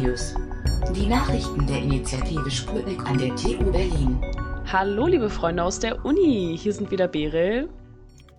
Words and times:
News. 0.00 0.34
Die 0.96 1.06
Nachrichten 1.06 1.66
der 1.66 1.76
Initiative 1.76 2.50
Sputnik 2.50 3.04
an 3.06 3.18
der 3.18 3.36
TU 3.36 3.70
Berlin. 3.70 4.18
Hallo, 4.64 5.06
liebe 5.06 5.28
Freunde 5.28 5.62
aus 5.62 5.78
der 5.78 6.06
Uni. 6.06 6.56
Hier 6.58 6.72
sind 6.72 6.90
wieder 6.90 7.06
Berel. 7.06 7.68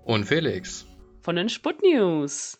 Und 0.03 0.25
Felix. 0.25 0.87
Von 1.21 1.35
den 1.35 1.49
Sputnews. 1.49 2.59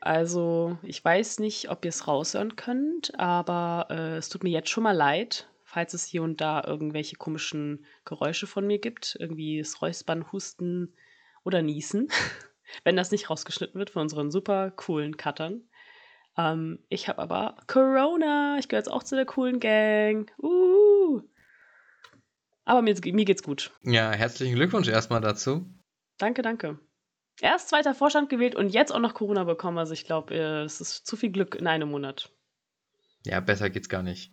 Also, 0.00 0.78
ich 0.82 1.04
weiß 1.04 1.38
nicht, 1.38 1.70
ob 1.70 1.84
ihr 1.84 1.90
es 1.90 2.08
raushören 2.08 2.56
könnt, 2.56 3.16
aber 3.20 3.86
äh, 3.90 4.16
es 4.16 4.28
tut 4.28 4.42
mir 4.42 4.50
jetzt 4.50 4.70
schon 4.70 4.82
mal 4.82 4.96
leid, 4.96 5.48
falls 5.62 5.94
es 5.94 6.04
hier 6.04 6.24
und 6.24 6.40
da 6.40 6.64
irgendwelche 6.66 7.14
komischen 7.14 7.86
Geräusche 8.04 8.48
von 8.48 8.66
mir 8.66 8.80
gibt. 8.80 9.16
Irgendwie 9.20 9.58
das 9.58 9.80
Räuspern, 9.80 10.32
Husten 10.32 10.92
oder 11.44 11.62
Niesen. 11.62 12.08
Wenn 12.82 12.96
das 12.96 13.12
nicht 13.12 13.30
rausgeschnitten 13.30 13.78
wird 13.78 13.90
von 13.90 14.02
unseren 14.02 14.32
super 14.32 14.72
coolen 14.72 15.16
Cuttern. 15.16 15.68
Ähm, 16.38 16.78
ich 16.88 17.08
habe 17.08 17.20
aber 17.20 17.56
Corona. 17.66 18.56
Ich 18.58 18.68
gehöre 18.68 18.80
jetzt 18.80 18.90
auch 18.90 19.02
zu 19.02 19.16
der 19.16 19.26
coolen 19.26 19.60
Gang. 19.60 20.32
Uh. 20.40 21.20
Aber 22.64 22.80
mir, 22.82 22.94
mir 23.04 23.24
geht's 23.24 23.42
gut. 23.42 23.72
Ja, 23.82 24.12
herzlichen 24.12 24.54
Glückwunsch 24.54 24.88
erstmal 24.88 25.20
dazu. 25.20 25.66
Danke, 26.18 26.42
danke. 26.42 26.78
Erst 27.40 27.68
zweiter 27.68 27.94
Vorstand 27.94 28.30
gewählt 28.30 28.54
und 28.54 28.70
jetzt 28.70 28.92
auch 28.92 29.00
noch 29.00 29.14
Corona 29.14 29.44
bekommen. 29.44 29.78
Also 29.78 29.92
ich 29.92 30.04
glaube, 30.04 30.34
es 30.34 30.80
ist 30.80 31.06
zu 31.06 31.16
viel 31.16 31.30
Glück 31.30 31.54
in 31.54 31.66
einem 31.66 31.90
Monat. 31.90 32.30
Ja, 33.24 33.40
besser 33.40 33.70
geht's 33.70 33.88
gar 33.88 34.02
nicht. 34.02 34.32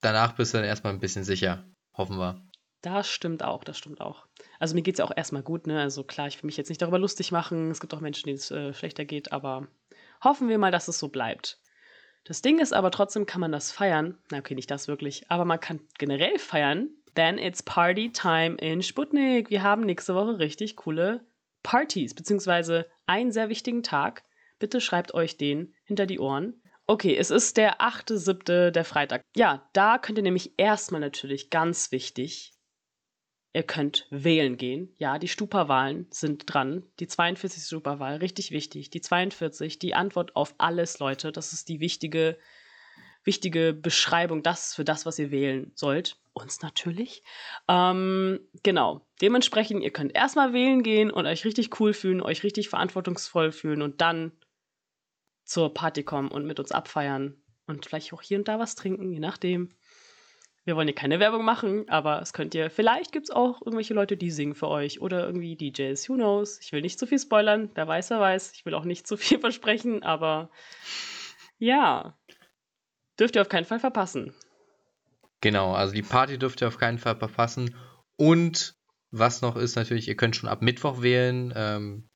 Danach 0.00 0.32
bist 0.32 0.52
du 0.52 0.58
dann 0.58 0.66
erstmal 0.66 0.92
ein 0.92 1.00
bisschen 1.00 1.24
sicher. 1.24 1.64
Hoffen 1.94 2.18
wir. 2.18 2.44
Das 2.82 3.08
stimmt 3.08 3.42
auch, 3.42 3.64
das 3.64 3.76
stimmt 3.76 4.00
auch. 4.00 4.26
Also 4.60 4.76
mir 4.76 4.82
geht's 4.82 5.00
ja 5.00 5.04
auch 5.04 5.16
erstmal 5.16 5.42
gut, 5.42 5.66
ne? 5.66 5.80
Also 5.80 6.04
klar, 6.04 6.28
ich 6.28 6.40
will 6.40 6.46
mich 6.46 6.56
jetzt 6.56 6.68
nicht 6.68 6.80
darüber 6.80 6.98
lustig 6.98 7.32
machen. 7.32 7.72
Es 7.72 7.80
gibt 7.80 7.92
auch 7.92 8.00
Menschen, 8.00 8.26
denen 8.26 8.38
es 8.38 8.52
äh, 8.52 8.72
schlechter 8.72 9.04
geht, 9.04 9.32
aber 9.32 9.66
Hoffen 10.22 10.48
wir 10.48 10.58
mal, 10.58 10.70
dass 10.70 10.88
es 10.88 10.98
so 10.98 11.08
bleibt. 11.08 11.58
Das 12.24 12.42
Ding 12.42 12.58
ist 12.58 12.74
aber 12.74 12.90
trotzdem 12.90 13.26
kann 13.26 13.40
man 13.40 13.52
das 13.52 13.72
feiern. 13.72 14.18
Na 14.30 14.38
okay, 14.38 14.54
nicht 14.54 14.70
das 14.70 14.88
wirklich, 14.88 15.30
aber 15.30 15.44
man 15.44 15.60
kann 15.60 15.80
generell 15.98 16.38
feiern. 16.38 16.90
Then 17.14 17.38
it's 17.38 17.62
Party 17.62 18.12
Time 18.12 18.56
in 18.56 18.82
Sputnik. 18.82 19.50
Wir 19.50 19.62
haben 19.62 19.82
nächste 19.82 20.14
Woche 20.14 20.38
richtig 20.38 20.76
coole 20.76 21.26
Partys, 21.62 22.14
beziehungsweise 22.14 22.86
einen 23.06 23.32
sehr 23.32 23.48
wichtigen 23.48 23.82
Tag. 23.82 24.22
Bitte 24.58 24.80
schreibt 24.80 25.14
euch 25.14 25.36
den 25.36 25.74
hinter 25.84 26.06
die 26.06 26.18
Ohren. 26.18 26.62
Okay, 26.86 27.16
es 27.16 27.30
ist 27.30 27.56
der 27.56 27.80
8.7., 27.80 28.70
der 28.70 28.84
Freitag. 28.84 29.22
Ja, 29.36 29.68
da 29.72 29.98
könnt 29.98 30.18
ihr 30.18 30.22
nämlich 30.22 30.58
erstmal 30.58 31.00
natürlich 31.00 31.50
ganz 31.50 31.92
wichtig 31.92 32.57
Ihr 33.54 33.62
könnt 33.62 34.06
wählen 34.10 34.56
gehen. 34.56 34.94
Ja, 34.98 35.18
die 35.18 35.28
Stupa-Wahlen 35.28 36.06
sind 36.10 36.52
dran. 36.52 36.84
Die 37.00 37.06
42. 37.06 37.64
Stupa-Wahl, 37.64 38.16
richtig 38.16 38.50
wichtig. 38.50 38.90
Die 38.90 39.00
42, 39.00 39.78
die 39.78 39.94
Antwort 39.94 40.36
auf 40.36 40.54
alles, 40.58 40.98
Leute. 40.98 41.32
Das 41.32 41.52
ist 41.52 41.68
die 41.68 41.80
wichtige, 41.80 42.38
wichtige 43.24 43.72
Beschreibung, 43.72 44.42
das 44.42 44.74
für 44.74 44.84
das, 44.84 45.06
was 45.06 45.18
ihr 45.18 45.30
wählen 45.30 45.72
sollt. 45.74 46.18
Uns 46.34 46.60
natürlich. 46.60 47.22
Ähm, 47.68 48.40
genau. 48.62 49.06
Dementsprechend, 49.22 49.82
ihr 49.82 49.92
könnt 49.92 50.14
erstmal 50.14 50.52
wählen 50.52 50.82
gehen 50.82 51.10
und 51.10 51.26
euch 51.26 51.44
richtig 51.44 51.80
cool 51.80 51.94
fühlen, 51.94 52.20
euch 52.20 52.44
richtig 52.44 52.68
verantwortungsvoll 52.68 53.50
fühlen 53.50 53.82
und 53.82 54.00
dann 54.02 54.32
zur 55.44 55.72
Party 55.72 56.04
kommen 56.04 56.30
und 56.30 56.46
mit 56.46 56.60
uns 56.60 56.70
abfeiern 56.70 57.42
und 57.66 57.86
vielleicht 57.86 58.12
auch 58.12 58.22
hier 58.22 58.38
und 58.38 58.46
da 58.46 58.58
was 58.58 58.74
trinken, 58.74 59.10
je 59.10 59.20
nachdem. 59.20 59.74
Wir 60.64 60.76
wollen 60.76 60.88
hier 60.88 60.94
keine 60.94 61.18
Werbung 61.18 61.44
machen, 61.44 61.88
aber 61.88 62.20
es 62.20 62.32
könnt 62.32 62.54
ihr, 62.54 62.70
vielleicht 62.70 63.12
gibt 63.12 63.30
es 63.30 63.34
auch 63.34 63.62
irgendwelche 63.62 63.94
Leute, 63.94 64.16
die 64.16 64.30
singen 64.30 64.54
für 64.54 64.68
euch 64.68 65.00
oder 65.00 65.24
irgendwie 65.24 65.56
DJs, 65.56 66.08
who 66.08 66.14
knows. 66.14 66.60
Ich 66.60 66.72
will 66.72 66.82
nicht 66.82 66.98
zu 66.98 67.06
viel 67.06 67.18
spoilern, 67.18 67.70
wer 67.74 67.88
weiß, 67.88 68.10
wer 68.10 68.20
weiß. 68.20 68.52
Ich 68.54 68.66
will 68.66 68.74
auch 68.74 68.84
nicht 68.84 69.06
zu 69.06 69.16
viel 69.16 69.38
versprechen, 69.40 70.02
aber 70.02 70.50
ja, 71.58 72.18
dürft 73.18 73.36
ihr 73.36 73.42
auf 73.42 73.48
keinen 73.48 73.64
Fall 73.64 73.80
verpassen. 73.80 74.34
Genau, 75.40 75.72
also 75.72 75.94
die 75.94 76.02
Party 76.02 76.38
dürft 76.38 76.60
ihr 76.60 76.68
auf 76.68 76.78
keinen 76.78 76.98
Fall 76.98 77.16
verpassen. 77.16 77.74
Und 78.16 78.74
was 79.10 79.40
noch 79.40 79.56
ist 79.56 79.76
natürlich, 79.76 80.08
ihr 80.08 80.16
könnt 80.16 80.36
schon 80.36 80.48
ab 80.48 80.62
Mittwoch 80.62 81.00
wählen. 81.00 81.52
Ähm, 81.54 82.08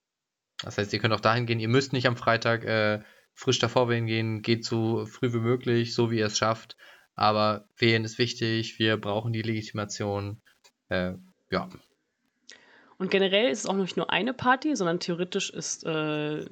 das 0.62 0.78
heißt, 0.78 0.92
ihr 0.92 0.98
könnt 0.98 1.14
auch 1.14 1.20
dahin 1.20 1.46
gehen. 1.46 1.60
Ihr 1.60 1.68
müsst 1.68 1.92
nicht 1.92 2.06
am 2.06 2.16
Freitag 2.16 2.64
äh, 2.64 3.02
frisch 3.34 3.58
davor 3.58 3.88
wählen 3.88 4.06
gehen. 4.06 4.42
Geht 4.42 4.64
so 4.64 5.06
früh 5.06 5.32
wie 5.32 5.38
möglich, 5.38 5.94
so 5.94 6.10
wie 6.10 6.18
ihr 6.18 6.26
es 6.26 6.38
schafft. 6.38 6.76
Aber 7.14 7.68
wählen 7.76 8.04
ist 8.04 8.18
wichtig, 8.18 8.78
wir 8.78 8.96
brauchen 8.96 9.32
die 9.32 9.42
Legitimation. 9.42 10.40
Äh, 10.88 11.14
ja. 11.50 11.68
Und 12.98 13.10
generell 13.10 13.50
ist 13.50 13.60
es 13.60 13.66
auch 13.66 13.74
nicht 13.74 13.96
nur 13.96 14.10
eine 14.10 14.32
Party, 14.32 14.76
sondern 14.76 15.00
theoretisch 15.00 15.50
ist 15.50 15.84
äh, 15.84 16.46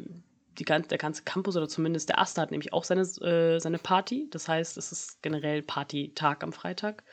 die, 0.59 0.65
der 0.65 0.98
ganze 0.98 1.22
Campus 1.22 1.56
oder 1.56 1.69
zumindest 1.69 2.09
der 2.09 2.19
Aster 2.19 2.43
hat 2.43 2.50
nämlich 2.50 2.72
auch 2.72 2.84
seine, 2.84 3.03
äh, 3.03 3.59
seine 3.59 3.78
Party. 3.78 4.28
Das 4.31 4.48
heißt, 4.48 4.76
es 4.76 4.93
ist 4.93 5.22
generell 5.22 5.62
Party-Tag 5.62 6.43
am 6.43 6.53
Freitag. 6.53 7.04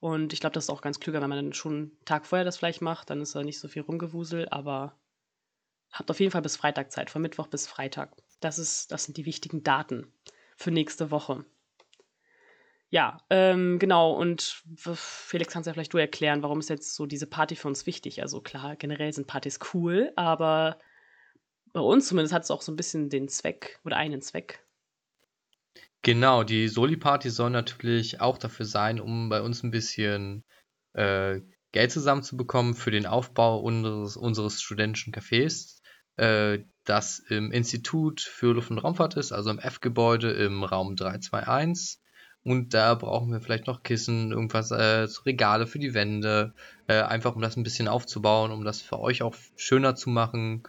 Und 0.00 0.32
ich 0.32 0.40
glaube, 0.40 0.52
das 0.52 0.64
ist 0.64 0.70
auch 0.70 0.82
ganz 0.82 1.00
klüger, 1.00 1.22
wenn 1.22 1.30
man 1.30 1.42
dann 1.42 1.52
schon 1.54 1.72
einen 1.72 2.04
Tag 2.04 2.26
vorher 2.26 2.44
das 2.44 2.58
vielleicht 2.58 2.82
macht, 2.82 3.08
dann 3.08 3.22
ist 3.22 3.34
da 3.34 3.42
nicht 3.42 3.58
so 3.58 3.68
viel 3.68 3.82
rumgewusel, 3.82 4.48
aber 4.50 4.98
habt 5.92 6.10
auf 6.10 6.20
jeden 6.20 6.32
Fall 6.32 6.42
bis 6.42 6.56
Freitag 6.56 6.92
Zeit, 6.92 7.08
von 7.08 7.22
Mittwoch 7.22 7.46
bis 7.46 7.66
Freitag. 7.66 8.14
Das, 8.40 8.58
ist, 8.58 8.92
das 8.92 9.04
sind 9.04 9.16
die 9.16 9.24
wichtigen 9.24 9.62
Daten 9.62 10.12
für 10.56 10.70
nächste 10.70 11.10
Woche. 11.10 11.46
Ja, 12.94 13.18
ähm, 13.28 13.80
genau. 13.80 14.12
Und 14.12 14.62
Felix, 14.94 15.52
kannst 15.52 15.66
ja 15.66 15.72
vielleicht 15.72 15.92
du 15.92 15.98
erklären, 15.98 16.44
warum 16.44 16.60
ist 16.60 16.70
jetzt 16.70 16.94
so 16.94 17.06
diese 17.06 17.26
Party 17.26 17.56
für 17.56 17.66
uns 17.66 17.86
wichtig? 17.86 18.22
Also 18.22 18.40
klar, 18.40 18.76
generell 18.76 19.12
sind 19.12 19.26
Partys 19.26 19.58
cool, 19.74 20.12
aber 20.14 20.78
bei 21.72 21.80
uns 21.80 22.06
zumindest 22.06 22.32
hat 22.32 22.44
es 22.44 22.52
auch 22.52 22.62
so 22.62 22.70
ein 22.70 22.76
bisschen 22.76 23.10
den 23.10 23.26
Zweck 23.26 23.80
oder 23.84 23.96
einen 23.96 24.22
Zweck. 24.22 24.64
Genau, 26.02 26.44
die 26.44 26.68
Soli-Party 26.68 27.30
soll 27.30 27.50
natürlich 27.50 28.20
auch 28.20 28.38
dafür 28.38 28.64
sein, 28.64 29.00
um 29.00 29.28
bei 29.28 29.42
uns 29.42 29.64
ein 29.64 29.72
bisschen 29.72 30.44
äh, 30.92 31.40
Geld 31.72 31.90
zusammenzubekommen 31.90 32.74
für 32.74 32.92
den 32.92 33.06
Aufbau 33.06 33.58
unseres, 33.58 34.16
unseres 34.16 34.62
studentischen 34.62 35.12
Cafés, 35.12 35.80
äh, 36.14 36.60
das 36.84 37.18
im 37.18 37.50
Institut 37.50 38.20
für 38.20 38.54
Luft- 38.54 38.70
und 38.70 38.78
Raumfahrt 38.78 39.16
ist, 39.16 39.32
also 39.32 39.50
im 39.50 39.58
F-Gebäude 39.58 40.30
im 40.30 40.62
Raum 40.62 40.94
321. 40.94 41.98
Und 42.44 42.74
da 42.74 42.94
brauchen 42.94 43.32
wir 43.32 43.40
vielleicht 43.40 43.66
noch 43.66 43.82
Kissen, 43.82 44.30
irgendwas, 44.30 44.70
äh, 44.70 45.08
Regale 45.24 45.66
für 45.66 45.78
die 45.78 45.94
Wände, 45.94 46.52
äh, 46.86 47.00
einfach 47.00 47.34
um 47.34 47.40
das 47.40 47.56
ein 47.56 47.62
bisschen 47.62 47.88
aufzubauen, 47.88 48.52
um 48.52 48.64
das 48.64 48.82
für 48.82 49.00
euch 49.00 49.22
auch 49.22 49.34
schöner 49.56 49.94
zu 49.94 50.10
machen. 50.10 50.62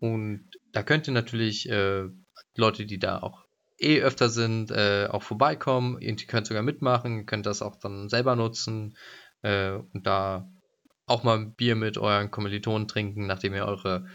Und 0.00 0.50
da 0.72 0.82
könnt 0.82 1.06
ihr 1.06 1.14
natürlich 1.14 1.68
äh, 1.68 2.08
Leute, 2.56 2.86
die 2.86 2.98
da 2.98 3.20
auch 3.20 3.44
eh 3.78 4.00
öfter 4.00 4.28
sind, 4.28 4.72
äh, 4.72 5.06
auch 5.08 5.22
vorbeikommen. 5.22 6.00
Ihr 6.00 6.16
könnt 6.16 6.48
sogar 6.48 6.62
mitmachen, 6.62 7.24
könnt 7.24 7.46
das 7.46 7.62
auch 7.62 7.76
dann 7.76 8.08
selber 8.08 8.34
nutzen 8.34 8.96
äh, 9.42 9.72
und 9.72 10.06
da 10.06 10.50
auch 11.06 11.22
mal 11.22 11.38
ein 11.38 11.54
Bier 11.54 11.76
mit 11.76 11.98
euren 11.98 12.30
Kommilitonen 12.30 12.88
trinken, 12.88 13.26
nachdem 13.26 13.54
ihr 13.54 13.66
eure 13.66 14.06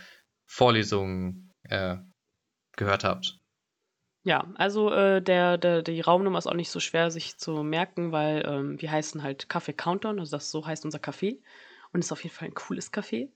Vorlesungen 0.45 1.53
äh, 1.63 1.97
gehört 2.75 3.03
habt. 3.03 3.36
Ja, 4.27 4.45
also 4.55 4.91
äh, 4.91 5.21
der, 5.21 5.57
der, 5.57 5.81
die 5.83 6.01
Raumnummer 6.01 6.38
ist 6.38 6.47
auch 6.47 6.53
nicht 6.53 6.69
so 6.69 6.81
schwer 6.81 7.11
sich 7.11 7.38
zu 7.38 7.63
merken, 7.63 8.11
weil 8.11 8.43
ähm, 8.45 8.81
wir 8.81 8.91
heißen 8.91 9.23
halt 9.23 9.47
Café 9.47 9.71
Countdown, 9.71 10.19
also 10.19 10.35
das 10.35 10.51
so 10.51 10.67
heißt 10.67 10.83
unser 10.83 10.99
Café 10.99 11.39
und 11.93 12.01
ist 12.01 12.11
auf 12.11 12.21
jeden 12.23 12.35
Fall 12.35 12.49
ein 12.49 12.53
cooles 12.53 12.91
Café. 12.91 13.29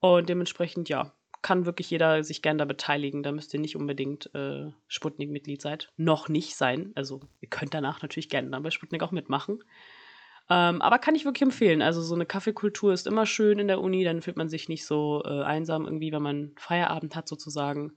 Und 0.00 0.30
dementsprechend, 0.30 0.88
ja, 0.88 1.12
kann 1.42 1.66
wirklich 1.66 1.90
jeder 1.90 2.24
sich 2.24 2.40
gern 2.40 2.56
da 2.56 2.64
beteiligen. 2.64 3.22
Da 3.22 3.30
müsst 3.30 3.52
ihr 3.52 3.60
nicht 3.60 3.76
unbedingt 3.76 4.34
äh, 4.34 4.70
Sputnik-Mitglied 4.88 5.60
seid. 5.60 5.92
Noch 5.98 6.30
nicht 6.30 6.56
sein. 6.56 6.92
Also 6.94 7.20
ihr 7.42 7.50
könnt 7.50 7.74
danach 7.74 8.00
natürlich 8.00 8.30
gerne 8.30 8.48
dann 8.48 8.62
bei 8.62 8.70
Sputnik 8.70 9.02
auch 9.02 9.10
mitmachen. 9.12 9.62
Ähm, 10.48 10.80
aber 10.80 10.98
kann 10.98 11.14
ich 11.14 11.26
wirklich 11.26 11.42
empfehlen. 11.42 11.82
Also 11.82 12.00
so 12.00 12.14
eine 12.14 12.24
Kaffeekultur 12.24 12.94
ist 12.94 13.06
immer 13.06 13.26
schön 13.26 13.58
in 13.58 13.68
der 13.68 13.82
Uni, 13.82 14.02
dann 14.02 14.22
fühlt 14.22 14.38
man 14.38 14.48
sich 14.48 14.70
nicht 14.70 14.86
so 14.86 15.22
äh, 15.26 15.42
einsam 15.42 15.84
irgendwie, 15.84 16.10
wenn 16.10 16.22
man 16.22 16.52
Feierabend 16.56 17.16
hat 17.16 17.28
sozusagen. 17.28 17.92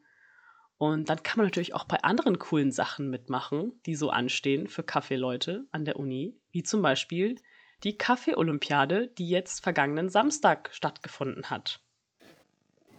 Und 0.77 1.09
dann 1.09 1.23
kann 1.23 1.37
man 1.37 1.47
natürlich 1.47 1.73
auch 1.73 1.85
bei 1.85 2.03
anderen 2.03 2.37
coolen 2.37 2.71
Sachen 2.71 3.09
mitmachen, 3.09 3.73
die 3.85 3.95
so 3.95 4.09
anstehen 4.09 4.67
für 4.67 4.83
Kaffeeleute 4.83 5.65
an 5.71 5.85
der 5.85 5.97
Uni, 5.97 6.35
wie 6.51 6.63
zum 6.63 6.81
Beispiel 6.81 7.35
die 7.83 7.97
Kaffee-Olympiade, 7.97 9.07
die 9.17 9.29
jetzt 9.29 9.63
vergangenen 9.63 10.09
Samstag 10.09 10.69
stattgefunden 10.73 11.49
hat. 11.49 11.79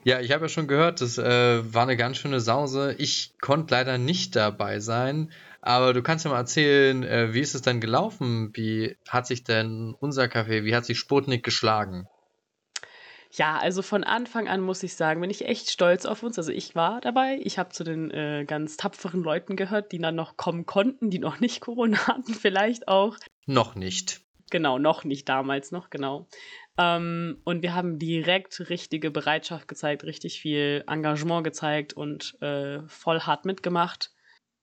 Ja, 0.04 0.20
ich 0.20 0.30
habe 0.30 0.44
ja 0.44 0.48
schon 0.48 0.68
gehört, 0.68 1.00
das 1.00 1.18
äh, 1.18 1.74
war 1.74 1.82
eine 1.82 1.96
ganz 1.96 2.18
schöne 2.18 2.38
Sause. 2.40 2.94
Ich 2.98 3.34
konnte 3.40 3.74
leider 3.74 3.98
nicht 3.98 4.36
dabei 4.36 4.78
sein, 4.78 5.32
aber 5.60 5.92
du 5.92 6.02
kannst 6.02 6.24
ja 6.24 6.30
mal 6.30 6.38
erzählen, 6.38 7.02
äh, 7.02 7.34
wie 7.34 7.40
ist 7.40 7.56
es 7.56 7.62
denn 7.62 7.80
gelaufen? 7.80 8.50
Wie 8.54 8.96
hat 9.08 9.26
sich 9.26 9.42
denn 9.42 9.96
unser 9.98 10.28
Kaffee, 10.28 10.64
wie 10.64 10.76
hat 10.76 10.84
sich 10.84 10.98
Sputnik 10.98 11.42
geschlagen? 11.42 12.06
Ja, 13.36 13.58
also 13.58 13.82
von 13.82 14.02
Anfang 14.02 14.48
an 14.48 14.62
muss 14.62 14.82
ich 14.82 14.94
sagen, 14.94 15.20
bin 15.20 15.28
ich 15.28 15.44
echt 15.44 15.70
stolz 15.70 16.06
auf 16.06 16.22
uns. 16.22 16.38
Also 16.38 16.52
ich 16.52 16.74
war 16.74 17.02
dabei. 17.02 17.38
Ich 17.42 17.58
habe 17.58 17.68
zu 17.68 17.84
den 17.84 18.10
äh, 18.10 18.44
ganz 18.46 18.78
tapferen 18.78 19.22
Leuten 19.22 19.56
gehört, 19.56 19.92
die 19.92 19.98
dann 19.98 20.14
noch 20.14 20.38
kommen 20.38 20.64
konnten, 20.64 21.10
die 21.10 21.18
noch 21.18 21.38
nicht 21.38 21.60
Corona 21.60 22.06
hatten, 22.06 22.32
vielleicht 22.32 22.88
auch. 22.88 23.18
Noch 23.44 23.74
nicht. 23.74 24.22
Genau, 24.50 24.78
noch 24.78 25.04
nicht 25.04 25.28
damals 25.28 25.70
noch, 25.70 25.90
genau. 25.90 26.28
Ähm, 26.78 27.40
und 27.44 27.62
wir 27.62 27.74
haben 27.74 27.98
direkt 27.98 28.70
richtige 28.70 29.10
Bereitschaft 29.10 29.68
gezeigt, 29.68 30.04
richtig 30.04 30.40
viel 30.40 30.84
Engagement 30.86 31.44
gezeigt 31.44 31.92
und 31.92 32.40
äh, 32.40 32.80
voll 32.86 33.20
hart 33.20 33.44
mitgemacht. 33.44 34.12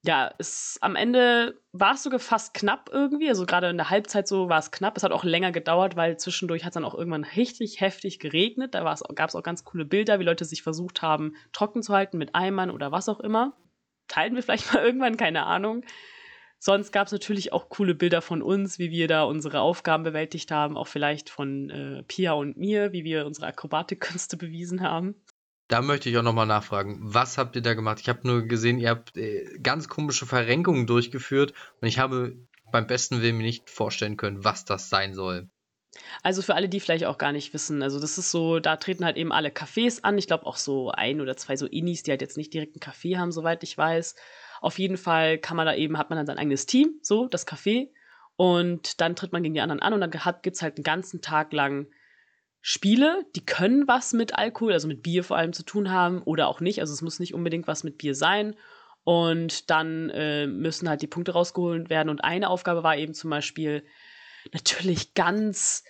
Ja, 0.05 0.33
es, 0.37 0.77
am 0.81 0.97
Ende 0.97 1.61
war 1.71 1.93
es 1.93 2.03
sogar 2.03 2.19
fast 2.19 2.53
knapp 2.53 2.89
irgendwie. 2.91 3.29
Also 3.29 3.45
gerade 3.45 3.69
in 3.69 3.77
der 3.77 3.89
Halbzeit 3.89 4.27
so 4.27 4.49
war 4.49 4.59
es 4.59 4.71
knapp. 4.71 4.97
Es 4.97 5.03
hat 5.03 5.13
auch 5.13 5.23
länger 5.23 5.53
gedauert, 5.53 5.95
weil 5.95 6.17
zwischendurch 6.17 6.63
hat 6.65 6.71
es 6.71 6.73
dann 6.73 6.83
auch 6.83 6.93
irgendwann 6.93 7.23
richtig 7.23 7.79
heftig 7.79 8.19
geregnet. 8.19 8.75
Da 8.75 8.83
gab 9.15 9.29
es 9.29 9.35
auch 9.35 9.43
ganz 9.43 9.63
coole 9.63 9.85
Bilder, 9.85 10.19
wie 10.19 10.25
Leute 10.25 10.43
sich 10.43 10.61
versucht 10.61 11.01
haben, 11.01 11.35
trocken 11.53 11.81
zu 11.81 11.93
halten 11.93 12.17
mit 12.17 12.35
Eimern 12.35 12.69
oder 12.69 12.91
was 12.91 13.07
auch 13.07 13.21
immer. 13.21 13.55
Teilen 14.09 14.35
wir 14.35 14.43
vielleicht 14.43 14.73
mal 14.73 14.83
irgendwann, 14.83 15.15
keine 15.15 15.45
Ahnung. 15.45 15.85
Sonst 16.59 16.91
gab 16.91 17.07
es 17.07 17.13
natürlich 17.13 17.53
auch 17.53 17.69
coole 17.69 17.95
Bilder 17.95 18.21
von 18.21 18.41
uns, 18.41 18.79
wie 18.79 18.91
wir 18.91 19.07
da 19.07 19.23
unsere 19.23 19.61
Aufgaben 19.61 20.03
bewältigt 20.03 20.51
haben. 20.51 20.75
Auch 20.75 20.87
vielleicht 20.87 21.29
von 21.29 21.69
äh, 21.69 22.03
Pia 22.03 22.33
und 22.33 22.57
mir, 22.57 22.91
wie 22.91 23.05
wir 23.05 23.25
unsere 23.25 23.47
Akrobatikkünste 23.47 24.35
bewiesen 24.37 24.81
haben. 24.81 25.15
Da 25.67 25.81
möchte 25.81 26.09
ich 26.09 26.17
auch 26.17 26.23
nochmal 26.23 26.45
nachfragen. 26.45 26.99
Was 27.01 27.37
habt 27.37 27.55
ihr 27.55 27.61
da 27.61 27.73
gemacht? 27.73 27.99
Ich 28.01 28.09
habe 28.09 28.27
nur 28.27 28.43
gesehen, 28.43 28.79
ihr 28.79 28.89
habt 28.89 29.17
äh, 29.17 29.57
ganz 29.61 29.87
komische 29.87 30.25
Verrenkungen 30.25 30.87
durchgeführt 30.87 31.53
und 31.81 31.87
ich 31.87 31.99
habe 31.99 32.37
beim 32.71 32.87
besten 32.87 33.21
Willen 33.21 33.37
mir 33.37 33.43
nicht 33.43 33.69
vorstellen 33.69 34.17
können, 34.17 34.43
was 34.43 34.65
das 34.65 34.89
sein 34.89 35.13
soll. 35.13 35.49
Also 36.23 36.41
für 36.41 36.55
alle, 36.55 36.69
die 36.69 36.79
vielleicht 36.79 37.05
auch 37.05 37.17
gar 37.17 37.31
nicht 37.31 37.53
wissen, 37.53 37.83
also 37.83 37.99
das 37.99 38.17
ist 38.17 38.31
so, 38.31 38.59
da 38.59 38.77
treten 38.77 39.05
halt 39.05 39.15
eben 39.15 39.31
alle 39.31 39.49
Cafés 39.49 40.01
an. 40.01 40.17
Ich 40.17 40.27
glaube 40.27 40.45
auch 40.47 40.57
so 40.57 40.89
ein 40.89 41.21
oder 41.21 41.37
zwei 41.37 41.55
so 41.55 41.67
Inis, 41.67 42.03
die 42.03 42.11
halt 42.11 42.21
jetzt 42.21 42.35
nicht 42.37 42.53
direkt 42.53 42.75
einen 42.75 42.93
Café 42.93 43.17
haben, 43.17 43.31
soweit 43.31 43.63
ich 43.63 43.77
weiß. 43.77 44.15
Auf 44.59 44.79
jeden 44.79 44.97
Fall 44.97 45.37
kann 45.37 45.55
man 45.55 45.65
da 45.65 45.75
eben, 45.75 45.97
hat 45.97 46.09
man 46.09 46.17
dann 46.17 46.25
sein 46.25 46.37
eigenes 46.37 46.65
Team, 46.65 46.99
so, 47.01 47.27
das 47.27 47.47
Café. 47.47 47.89
Und 48.35 49.01
dann 49.01 49.15
tritt 49.15 49.31
man 49.31 49.43
gegen 49.43 49.53
die 49.53 49.61
anderen 49.61 49.81
an 49.81 49.93
und 49.93 50.01
dann 50.01 50.09
gibt 50.41 50.55
es 50.55 50.61
halt 50.61 50.77
einen 50.77 50.83
ganzen 50.83 51.21
Tag 51.21 51.53
lang 51.53 51.87
Spiele, 52.65 53.25
die 53.35 53.45
können 53.45 53.89
was 53.89 54.13
mit 54.13 54.35
Alkohol, 54.35 54.71
also 54.71 54.87
mit 54.87 55.03
Bier 55.03 55.25
vor 55.25 55.35
allem 55.35 55.51
zu 55.51 55.63
tun 55.63 55.91
haben 55.91 56.21
oder 56.23 56.47
auch 56.47 56.61
nicht. 56.61 56.79
Also 56.79 56.93
es 56.93 57.01
muss 57.01 57.19
nicht 57.19 57.33
unbedingt 57.33 57.67
was 57.67 57.83
mit 57.83 57.97
Bier 57.97 58.15
sein. 58.15 58.55
Und 59.03 59.69
dann 59.69 60.09
äh, 60.11 60.47
müssen 60.47 60.87
halt 60.87 61.01
die 61.01 61.07
Punkte 61.07 61.33
rausgeholt 61.33 61.89
werden. 61.89 62.07
Und 62.07 62.23
eine 62.23 62.49
Aufgabe 62.49 62.81
war 62.81 62.95
eben 62.95 63.13
zum 63.13 63.29
Beispiel 63.31 63.83
natürlich 64.53 65.13
ganz, 65.13 65.83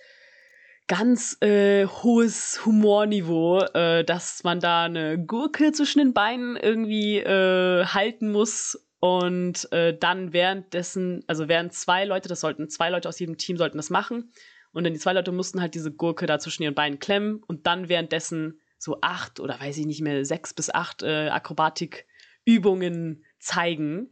ganz 0.88 1.40
äh, 1.42 1.86
hohes 1.86 2.66
Humorniveau, 2.66 3.60
äh, 3.72 4.02
dass 4.02 4.42
man 4.42 4.58
da 4.58 4.86
eine 4.86 5.16
Gurke 5.24 5.70
zwischen 5.70 6.00
den 6.00 6.12
Beinen 6.12 6.56
irgendwie 6.56 7.18
äh, 7.18 7.84
halten 7.84 8.32
muss. 8.32 8.84
Und 8.98 9.70
äh, 9.70 9.96
dann 9.96 10.32
währenddessen, 10.32 11.22
also 11.28 11.46
während 11.46 11.72
zwei 11.72 12.04
Leute, 12.04 12.28
das 12.28 12.40
sollten 12.40 12.68
zwei 12.68 12.90
Leute 12.90 13.08
aus 13.08 13.20
jedem 13.20 13.38
Team 13.38 13.58
sollten 13.58 13.76
das 13.76 13.90
machen 13.90 14.32
und 14.74 14.84
dann 14.84 14.92
die 14.92 14.98
zwei 14.98 15.12
Leute 15.12 15.32
mussten 15.32 15.60
halt 15.60 15.74
diese 15.74 15.92
Gurke 15.92 16.26
da 16.26 16.38
zwischen 16.38 16.64
ihren 16.64 16.74
Beinen 16.74 16.98
klemmen 16.98 17.42
und 17.46 17.66
dann 17.66 17.88
währenddessen 17.88 18.60
so 18.76 18.98
acht 19.00 19.40
oder 19.40 19.58
weiß 19.58 19.78
ich 19.78 19.86
nicht 19.86 20.02
mehr, 20.02 20.24
sechs 20.24 20.52
bis 20.52 20.68
acht 20.68 21.02
äh, 21.02 21.28
Akrobatikübungen 21.28 23.24
zeigen. 23.38 24.10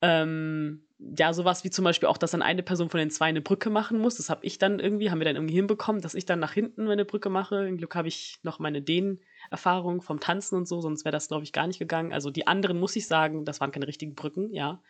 Ähm, 0.00 0.84
ja, 0.98 1.32
sowas 1.32 1.62
wie 1.62 1.70
zum 1.70 1.84
Beispiel 1.84 2.08
auch, 2.08 2.18
dass 2.18 2.32
dann 2.32 2.42
eine 2.42 2.64
Person 2.64 2.90
von 2.90 2.98
den 2.98 3.10
zwei 3.10 3.26
eine 3.26 3.40
Brücke 3.40 3.70
machen 3.70 4.00
muss. 4.00 4.16
Das 4.16 4.30
habe 4.30 4.44
ich 4.44 4.58
dann 4.58 4.80
irgendwie, 4.80 5.10
haben 5.10 5.20
wir 5.20 5.26
dann 5.26 5.36
irgendwie 5.36 5.54
hinbekommen, 5.54 6.02
dass 6.02 6.14
ich 6.14 6.24
dann 6.24 6.40
nach 6.40 6.52
hinten 6.52 6.86
meine 6.86 7.04
Brücke 7.04 7.30
mache. 7.30 7.68
Im 7.68 7.76
Glück 7.76 7.94
habe 7.94 8.08
ich 8.08 8.40
noch 8.42 8.58
meine 8.58 8.82
Dehn-Erfahrung 8.82 10.02
vom 10.02 10.18
Tanzen 10.18 10.56
und 10.56 10.66
so, 10.66 10.80
sonst 10.80 11.04
wäre 11.04 11.12
das, 11.12 11.28
glaube 11.28 11.44
ich, 11.44 11.52
gar 11.52 11.68
nicht 11.68 11.78
gegangen. 11.78 12.12
Also 12.12 12.30
die 12.30 12.48
anderen, 12.48 12.80
muss 12.80 12.96
ich 12.96 13.06
sagen, 13.06 13.44
das 13.44 13.60
waren 13.60 13.70
keine 13.70 13.86
richtigen 13.86 14.14
Brücken, 14.14 14.52
ja. 14.52 14.82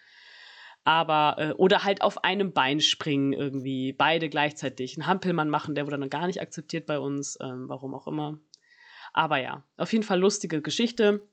Aber, 0.84 1.36
äh, 1.38 1.52
oder 1.52 1.84
halt 1.84 2.02
auf 2.02 2.24
einem 2.24 2.52
Bein 2.52 2.80
springen 2.80 3.32
irgendwie, 3.32 3.92
beide 3.92 4.28
gleichzeitig. 4.28 4.96
Ein 4.96 5.06
Hampelmann 5.06 5.50
machen, 5.50 5.74
der 5.74 5.86
wurde 5.86 5.98
dann 5.98 6.10
gar 6.10 6.26
nicht 6.26 6.40
akzeptiert 6.40 6.86
bei 6.86 6.98
uns, 6.98 7.36
ähm, 7.42 7.68
warum 7.68 7.94
auch 7.94 8.06
immer. 8.06 8.38
Aber 9.12 9.38
ja, 9.38 9.64
auf 9.76 9.92
jeden 9.92 10.04
Fall 10.04 10.18
lustige 10.18 10.62
Geschichte. 10.62 11.26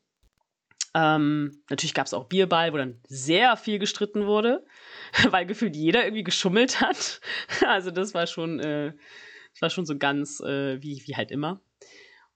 Ähm, 0.94 1.62
natürlich 1.70 1.94
gab 1.94 2.06
es 2.06 2.14
auch 2.14 2.26
Bierball, 2.26 2.72
wo 2.72 2.78
dann 2.78 3.00
sehr 3.08 3.58
viel 3.58 3.80
gestritten 3.80 4.28
wurde, 4.28 4.66
weil 5.30 5.46
gefühlt 5.46 5.76
jeder 5.76 6.06
irgendwie 6.06 6.24
geschummelt 6.24 6.82
hat. 6.82 7.20
also 7.68 7.92
das 7.92 8.14
war 8.14 8.28
schon, 8.28 8.60
äh, 8.60 8.94
das 9.54 9.62
war 9.62 9.70
schon 9.70 9.86
so 9.86 9.98
ganz 9.98 10.40
äh, 10.40 10.82
wie, 10.82 11.04
wie 11.06 11.16
halt 11.16 11.32
immer. 11.32 11.62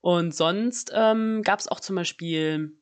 Und 0.02 0.34
sonst 0.34 0.92
ähm, 0.94 1.42
gab 1.44 1.60
es 1.60 1.68
auch 1.68 1.80
zum 1.80 1.96
Beispiel 1.96 2.79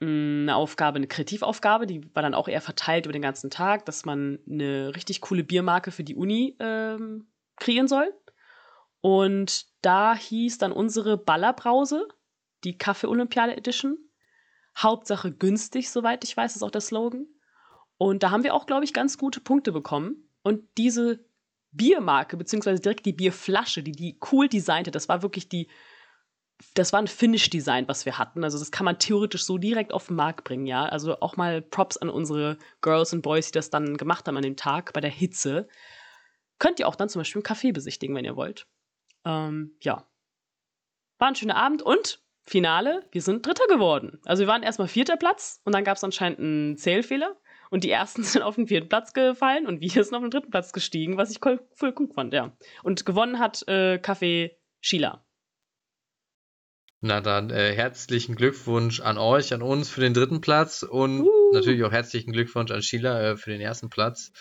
eine 0.00 0.54
Aufgabe, 0.54 0.96
eine 0.96 1.06
Kreativaufgabe, 1.06 1.86
die 1.86 2.14
war 2.14 2.22
dann 2.22 2.34
auch 2.34 2.48
eher 2.48 2.60
verteilt 2.60 3.06
über 3.06 3.12
den 3.12 3.22
ganzen 3.22 3.50
Tag, 3.50 3.86
dass 3.86 4.04
man 4.04 4.38
eine 4.48 4.94
richtig 4.94 5.20
coole 5.20 5.44
Biermarke 5.44 5.90
für 5.90 6.04
die 6.04 6.16
Uni 6.16 6.56
ähm, 6.58 7.28
kreieren 7.56 7.88
soll. 7.88 8.12
Und 9.00 9.66
da 9.82 10.16
hieß 10.16 10.58
dann 10.58 10.72
unsere 10.72 11.16
Ballerbrause, 11.16 12.08
die 12.64 12.78
Kaffee-Olympiade 12.78 13.56
Edition. 13.56 13.98
Hauptsache 14.76 15.30
günstig, 15.32 15.90
soweit 15.90 16.24
ich 16.24 16.36
weiß, 16.36 16.56
ist 16.56 16.62
auch 16.62 16.70
der 16.70 16.80
Slogan. 16.80 17.26
Und 17.96 18.22
da 18.22 18.30
haben 18.30 18.42
wir 18.42 18.54
auch, 18.54 18.66
glaube 18.66 18.84
ich, 18.84 18.92
ganz 18.92 19.18
gute 19.18 19.40
Punkte 19.40 19.72
bekommen. 19.72 20.28
Und 20.42 20.62
diese 20.76 21.24
Biermarke, 21.70 22.36
beziehungsweise 22.36 22.80
direkt 22.80 23.06
die 23.06 23.12
Bierflasche, 23.12 23.82
die 23.82 23.92
die 23.92 24.18
cool 24.32 24.48
designte, 24.48 24.90
das 24.90 25.08
war 25.08 25.22
wirklich 25.22 25.48
die 25.48 25.68
das 26.74 26.92
war 26.92 27.00
ein 27.00 27.08
Finish-Design, 27.08 27.88
was 27.88 28.04
wir 28.04 28.18
hatten. 28.18 28.44
Also 28.44 28.58
das 28.58 28.70
kann 28.70 28.84
man 28.84 28.98
theoretisch 28.98 29.44
so 29.44 29.58
direkt 29.58 29.92
auf 29.92 30.06
den 30.06 30.16
Markt 30.16 30.44
bringen, 30.44 30.66
ja. 30.66 30.84
Also 30.84 31.20
auch 31.20 31.36
mal 31.36 31.62
Props 31.62 31.96
an 31.96 32.08
unsere 32.08 32.58
Girls 32.80 33.12
und 33.12 33.22
Boys, 33.22 33.46
die 33.46 33.52
das 33.52 33.70
dann 33.70 33.96
gemacht 33.96 34.26
haben 34.26 34.36
an 34.36 34.42
dem 34.42 34.56
Tag 34.56 34.92
bei 34.92 35.00
der 35.00 35.10
Hitze. 35.10 35.68
Könnt 36.58 36.78
ihr 36.78 36.88
auch 36.88 36.96
dann 36.96 37.08
zum 37.08 37.20
Beispiel 37.20 37.42
im 37.42 37.46
Café 37.46 37.72
besichtigen, 37.72 38.14
wenn 38.14 38.24
ihr 38.24 38.36
wollt. 38.36 38.66
Ähm, 39.24 39.76
ja. 39.80 40.06
War 41.18 41.28
ein 41.28 41.34
schöner 41.34 41.56
Abend 41.56 41.82
und 41.82 42.20
Finale, 42.46 43.08
wir 43.10 43.22
sind 43.22 43.46
Dritter 43.46 43.66
geworden. 43.66 44.20
Also 44.24 44.42
wir 44.42 44.48
waren 44.48 44.62
erstmal 44.62 44.88
vierter 44.88 45.16
Platz 45.16 45.60
und 45.64 45.74
dann 45.74 45.84
gab 45.84 45.96
es 45.96 46.04
anscheinend 46.04 46.38
einen 46.40 46.76
Zählfehler. 46.76 47.36
Und 47.70 47.82
die 47.82 47.90
ersten 47.90 48.22
sind 48.22 48.42
auf 48.42 48.56
den 48.56 48.68
vierten 48.68 48.88
Platz 48.88 49.12
gefallen 49.12 49.66
und 49.66 49.80
wir 49.80 49.90
sind 50.04 50.14
auf 50.14 50.22
den 50.22 50.30
dritten 50.30 50.50
Platz 50.50 50.72
gestiegen, 50.72 51.16
was 51.16 51.30
ich 51.30 51.38
voll 51.40 51.60
cool 51.98 52.08
fand, 52.14 52.32
ja. 52.32 52.56
Und 52.82 53.06
gewonnen 53.06 53.38
hat 53.38 53.66
äh, 53.66 53.96
Café 53.96 54.52
Sheila. 54.80 55.23
Na 57.06 57.20
dann 57.20 57.50
äh, 57.50 57.74
herzlichen 57.74 58.34
Glückwunsch 58.34 59.00
an 59.00 59.18
euch, 59.18 59.52
an 59.52 59.60
uns 59.60 59.90
für 59.90 60.00
den 60.00 60.14
dritten 60.14 60.40
Platz 60.40 60.82
und 60.82 61.20
uh. 61.20 61.50
natürlich 61.52 61.84
auch 61.84 61.92
herzlichen 61.92 62.32
Glückwunsch 62.32 62.70
an 62.70 62.80
Sheila 62.80 63.20
äh, 63.20 63.36
für 63.36 63.50
den 63.50 63.60
ersten 63.60 63.90
Platz. 63.90 64.32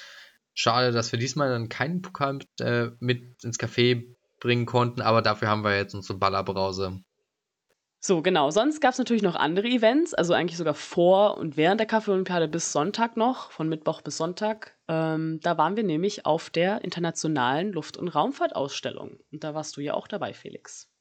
Schade, 0.53 0.93
dass 0.93 1.11
wir 1.11 1.19
diesmal 1.19 1.49
dann 1.49 1.67
keinen 1.67 2.01
Pokal 2.01 2.35
mit, 2.35 2.47
äh, 2.61 2.91
mit 3.01 3.43
ins 3.43 3.59
Café 3.59 4.05
bringen 4.39 4.65
konnten, 4.65 5.01
aber 5.01 5.21
dafür 5.21 5.49
haben 5.49 5.65
wir 5.65 5.75
jetzt 5.75 5.93
unsere 5.93 6.17
Ballerbrause. 6.17 7.01
So, 7.99 8.21
genau. 8.21 8.49
Sonst 8.49 8.79
gab 8.79 8.93
es 8.93 8.97
natürlich 8.97 9.23
noch 9.23 9.35
andere 9.35 9.67
Events, 9.67 10.13
also 10.13 10.33
eigentlich 10.33 10.57
sogar 10.57 10.73
vor 10.73 11.37
und 11.37 11.57
während 11.57 11.81
der 11.81 11.87
Kaffee-Olympiade 11.87 12.47
bis 12.47 12.71
Sonntag 12.71 13.17
noch, 13.17 13.51
von 13.51 13.67
Mittwoch 13.67 14.01
bis 14.01 14.15
Sonntag. 14.15 14.77
Ähm, 14.87 15.41
da 15.43 15.57
waren 15.57 15.75
wir 15.75 15.83
nämlich 15.83 16.25
auf 16.25 16.49
der 16.49 16.81
internationalen 16.85 17.73
Luft- 17.73 17.97
und 17.97 18.07
Raumfahrtausstellung. 18.07 19.19
Und 19.33 19.43
da 19.43 19.53
warst 19.53 19.75
du 19.75 19.81
ja 19.81 19.95
auch 19.95 20.07
dabei, 20.07 20.31
Felix. 20.31 20.92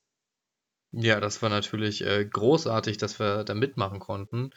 Ja, 0.92 1.20
das 1.20 1.40
war 1.42 1.49
natürlich 1.49 2.04
äh, 2.04 2.25
großartig, 2.26 2.99
dass 2.99 3.18
wir 3.18 3.44
da 3.44 3.54
mitmachen 3.54 3.99
konnten. 3.99 4.50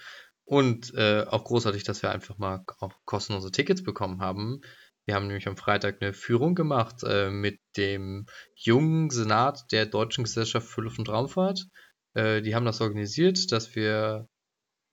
Und 0.44 0.94
äh, 0.94 1.26
auch 1.28 1.44
großartig, 1.46 1.84
dass 1.84 2.04
wir 2.04 2.12
einfach 2.12 2.38
mal 2.38 2.64
auch 2.80 2.94
kostenlose 3.06 3.52
Tickets 3.52 3.84
bekommen 3.84 4.22
haben. 4.22 4.62
Wir 5.06 5.16
haben 5.16 5.28
nämlich 5.28 5.48
am 5.48 5.58
Freitag 5.58 6.02
eine 6.02 6.14
Führung 6.14 6.56
gemacht 6.56 7.04
äh, 7.04 7.30
mit 7.30 7.60
dem 7.78 8.26
jungen 8.56 9.10
Senat 9.10 9.72
der 9.72 9.86
Deutschen 9.86 10.24
Gesellschaft 10.24 10.68
für 10.68 10.82
Luft- 10.82 11.00
und 11.00 11.10
Raumfahrt. 11.10 11.68
Äh, 12.16 12.42
die 12.42 12.54
haben 12.54 12.66
das 12.66 12.82
organisiert, 12.82 13.52
dass 13.52 13.76
wir 13.76 14.28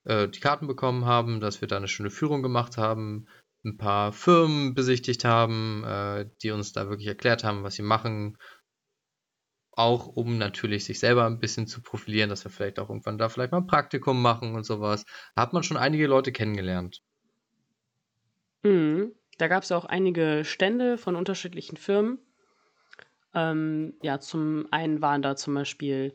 äh, 0.05 0.29
die 0.29 0.41
Karten 0.41 0.67
bekommen 0.67 1.07
haben, 1.07 1.41
dass 1.41 1.61
wir 1.61 1.69
da 1.69 1.77
eine 1.77 1.89
schöne 1.89 2.11
Führung 2.11 2.43
gemacht 2.43 2.79
haben, 2.79 3.27
ein 3.65 3.77
paar 3.79 4.13
Firmen 4.13 4.75
besichtigt 4.75 5.25
haben, 5.25 5.85
äh, 5.85 6.29
die 6.43 6.51
uns 6.51 6.73
da 6.73 6.89
wirklich 6.89 7.09
erklärt 7.09 7.45
haben, 7.45 7.63
was 7.63 7.75
sie 7.75 7.83
machen, 7.83 8.39
auch 9.73 10.07
um 10.07 10.39
natürlich 10.39 10.85
sich 10.85 10.99
selber 10.99 11.25
ein 11.25 11.39
bisschen 11.39 11.67
zu 11.67 11.81
profilieren, 11.81 12.29
dass 12.31 12.45
wir 12.45 12.51
vielleicht 12.51 12.79
auch 12.79 12.91
irgendwann 12.91 13.19
da 13.19 13.29
vielleicht 13.29 13.53
mal 13.53 13.59
ein 13.59 13.67
Praktikum 13.67 14.21
machen 14.21 14.55
und 14.55 14.65
sowas. 14.65 15.05
Da 15.35 15.43
hat 15.43 15.53
man 15.53 15.63
schon 15.63 15.77
einige 15.77 16.07
Leute 16.07 16.33
kennengelernt. 16.33 17.03
Mhm. 18.63 19.13
Da 19.39 19.49
gab 19.49 19.63
es 19.63 19.73
auch 19.73 19.87
einige 19.87 20.45
Stände 20.45 20.99
von 20.99 21.17
unterschiedlichen 21.17 21.77
Firmen. 21.77 22.19
Ähm, 23.35 23.95
ja, 24.03 24.21
zum 24.21 24.69
einen 24.71 25.01
waren 25.01 25.23
da 25.23 25.37
zum 25.37 25.55
Beispiel 25.55 26.15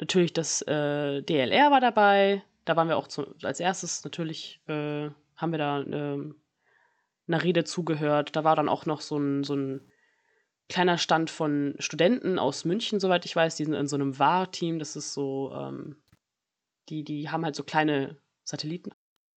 natürlich 0.00 0.32
das 0.34 0.62
äh, 0.62 1.22
DLR 1.22 1.70
war 1.70 1.80
dabei. 1.80 2.42
Da 2.66 2.76
waren 2.76 2.88
wir 2.88 2.98
auch 2.98 3.08
zu, 3.08 3.34
als 3.42 3.58
erstes 3.58 4.04
natürlich, 4.04 4.60
äh, 4.68 5.08
haben 5.36 5.52
wir 5.52 5.58
da 5.58 5.80
äh, 5.80 6.32
einer 7.26 7.42
Rede 7.42 7.64
zugehört. 7.64 8.36
Da 8.36 8.44
war 8.44 8.54
dann 8.54 8.68
auch 8.68 8.84
noch 8.84 9.00
so 9.00 9.16
ein, 9.16 9.44
so 9.44 9.54
ein 9.54 9.80
kleiner 10.68 10.98
Stand 10.98 11.30
von 11.30 11.74
Studenten 11.78 12.38
aus 12.38 12.64
München, 12.64 13.00
soweit 13.00 13.24
ich 13.24 13.34
weiß. 13.34 13.56
Die 13.56 13.64
sind 13.64 13.74
in 13.74 13.86
so 13.86 13.96
einem 13.96 14.18
WAR-Team. 14.18 14.78
Das 14.78 14.96
ist 14.96 15.12
so, 15.14 15.52
ähm, 15.54 15.96
die, 16.88 17.04
die 17.04 17.30
haben 17.30 17.44
halt 17.44 17.56
so 17.56 17.64
kleine 17.64 18.18
Satelliten. 18.44 18.90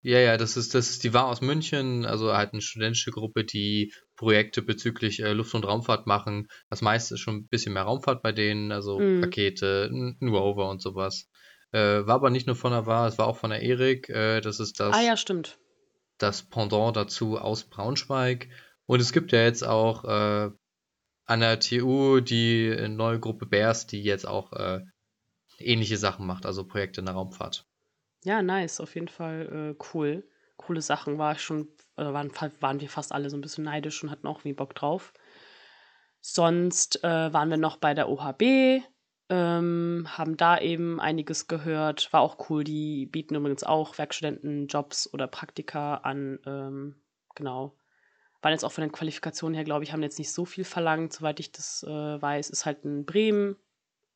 Ja, 0.03 0.19
ja, 0.19 0.37
das 0.39 0.57
ist, 0.57 0.75
das 0.75 0.89
ist 0.89 1.05
die 1.05 1.13
WAR 1.13 1.27
aus 1.27 1.43
München, 1.43 2.07
also 2.07 2.33
halt 2.33 2.55
eine 2.55 2.63
studentische 2.63 3.11
Gruppe, 3.11 3.45
die 3.45 3.93
Projekte 4.17 4.63
bezüglich 4.63 5.21
äh, 5.21 5.35
Luft- 5.35 5.55
und 5.55 5.67
Raumfahrt 5.67 6.07
machen. 6.07 6.49
Das 6.71 6.81
meiste 6.81 7.15
ist 7.15 7.21
schon 7.21 7.37
ein 7.37 7.49
bisschen 7.49 7.75
mehr 7.75 7.83
Raumfahrt 7.83 8.23
bei 8.23 8.33
denen, 8.33 8.73
also 8.73 8.99
mm. 8.99 9.25
Rakete, 9.25 9.91
ein 9.93 10.29
Rover 10.29 10.71
und 10.71 10.81
sowas. 10.81 11.29
Äh, 11.73 12.07
war 12.07 12.15
aber 12.15 12.31
nicht 12.31 12.47
nur 12.47 12.57
von 12.57 12.73
der 12.73 12.87
WAR, 12.87 13.09
es 13.09 13.19
war 13.19 13.27
auch 13.27 13.37
von 13.37 13.51
der 13.51 13.61
Erik. 13.61 14.09
Äh, 14.09 14.41
das 14.41 14.59
ist 14.59 14.81
das. 14.81 14.97
Ah 14.97 15.03
ja, 15.03 15.19
stimmt. 15.19 15.59
das 16.17 16.43
Pendant 16.49 16.97
dazu 16.97 17.37
aus 17.39 17.65
Braunschweig. 17.65 18.49
Und 18.87 19.01
es 19.01 19.13
gibt 19.13 19.33
ja 19.33 19.43
jetzt 19.43 19.65
auch 19.65 20.05
äh, 20.05 20.51
an 21.31 21.41
der 21.41 21.61
TU 21.61 22.21
die 22.21 22.77
neue 22.89 23.21
Gruppe 23.21 23.47
Bears, 23.47 23.87
die 23.87 24.03
jetzt 24.03 24.27
auch 24.27 24.53
äh, 24.53 24.81
ähnliche 25.59 25.97
Sachen 25.97 26.27
macht, 26.27 26.45
also 26.45 26.67
Projekte 26.67 27.01
in 27.01 27.07
der 27.07 27.15
Raumfahrt. 27.15 27.67
Ja, 28.25 28.43
nice, 28.43 28.81
auf 28.81 28.95
jeden 28.97 29.09
Fall 29.09 29.77
äh, 29.79 29.85
cool. 29.95 30.29
Coole 30.57 30.83
Sachen 30.83 31.19
war 31.19 31.39
schon, 31.39 31.69
äh, 31.97 32.05
waren, 32.05 32.33
waren 32.61 32.81
wir 32.81 32.89
fast 32.89 33.13
alle 33.13 33.31
so 33.31 33.37
ein 33.37 33.41
bisschen 33.41 33.65
neidisch 33.65 34.03
und 34.03 34.11
hatten 34.11 34.27
auch 34.27 34.45
wie 34.45 34.53
Bock 34.53 34.75
drauf. 34.75 35.13
Sonst 36.21 37.03
äh, 37.05 37.33
waren 37.33 37.49
wir 37.49 37.57
noch 37.57 37.77
bei 37.77 37.95
der 37.95 38.09
OHB, 38.09 38.83
ähm, 39.31 40.07
haben 40.09 40.37
da 40.37 40.59
eben 40.59 41.01
einiges 41.01 41.47
gehört. 41.47 42.13
War 42.13 42.21
auch 42.21 42.51
cool. 42.51 42.65
Die 42.65 43.07
bieten 43.07 43.37
übrigens 43.37 43.63
auch 43.63 43.97
Werkstudentenjobs 43.97 45.15
oder 45.15 45.29
Praktika 45.29 45.95
an. 45.99 46.41
Ähm, 46.45 46.97
genau. 47.37 47.77
Waren 48.43 48.53
jetzt 48.53 48.65
auch 48.65 48.73
von 48.73 48.83
den 48.83 48.93
Qualifikationen 48.93 49.55
her, 49.55 49.65
glaube 49.65 49.85
ich, 49.85 49.93
haben 49.93 50.03
jetzt 50.03 50.19
nicht 50.19 50.33
so 50.33 50.45
viel 50.45 50.65
verlangt, 50.65 51.13
soweit 51.13 51.41
ich 51.41 51.53
das 51.53 51.83
äh, 51.83 51.89
weiß. 52.23 52.51
Ist 52.51 52.67
halt 52.67 52.85
in 52.85 53.05
Bremen. 53.05 53.57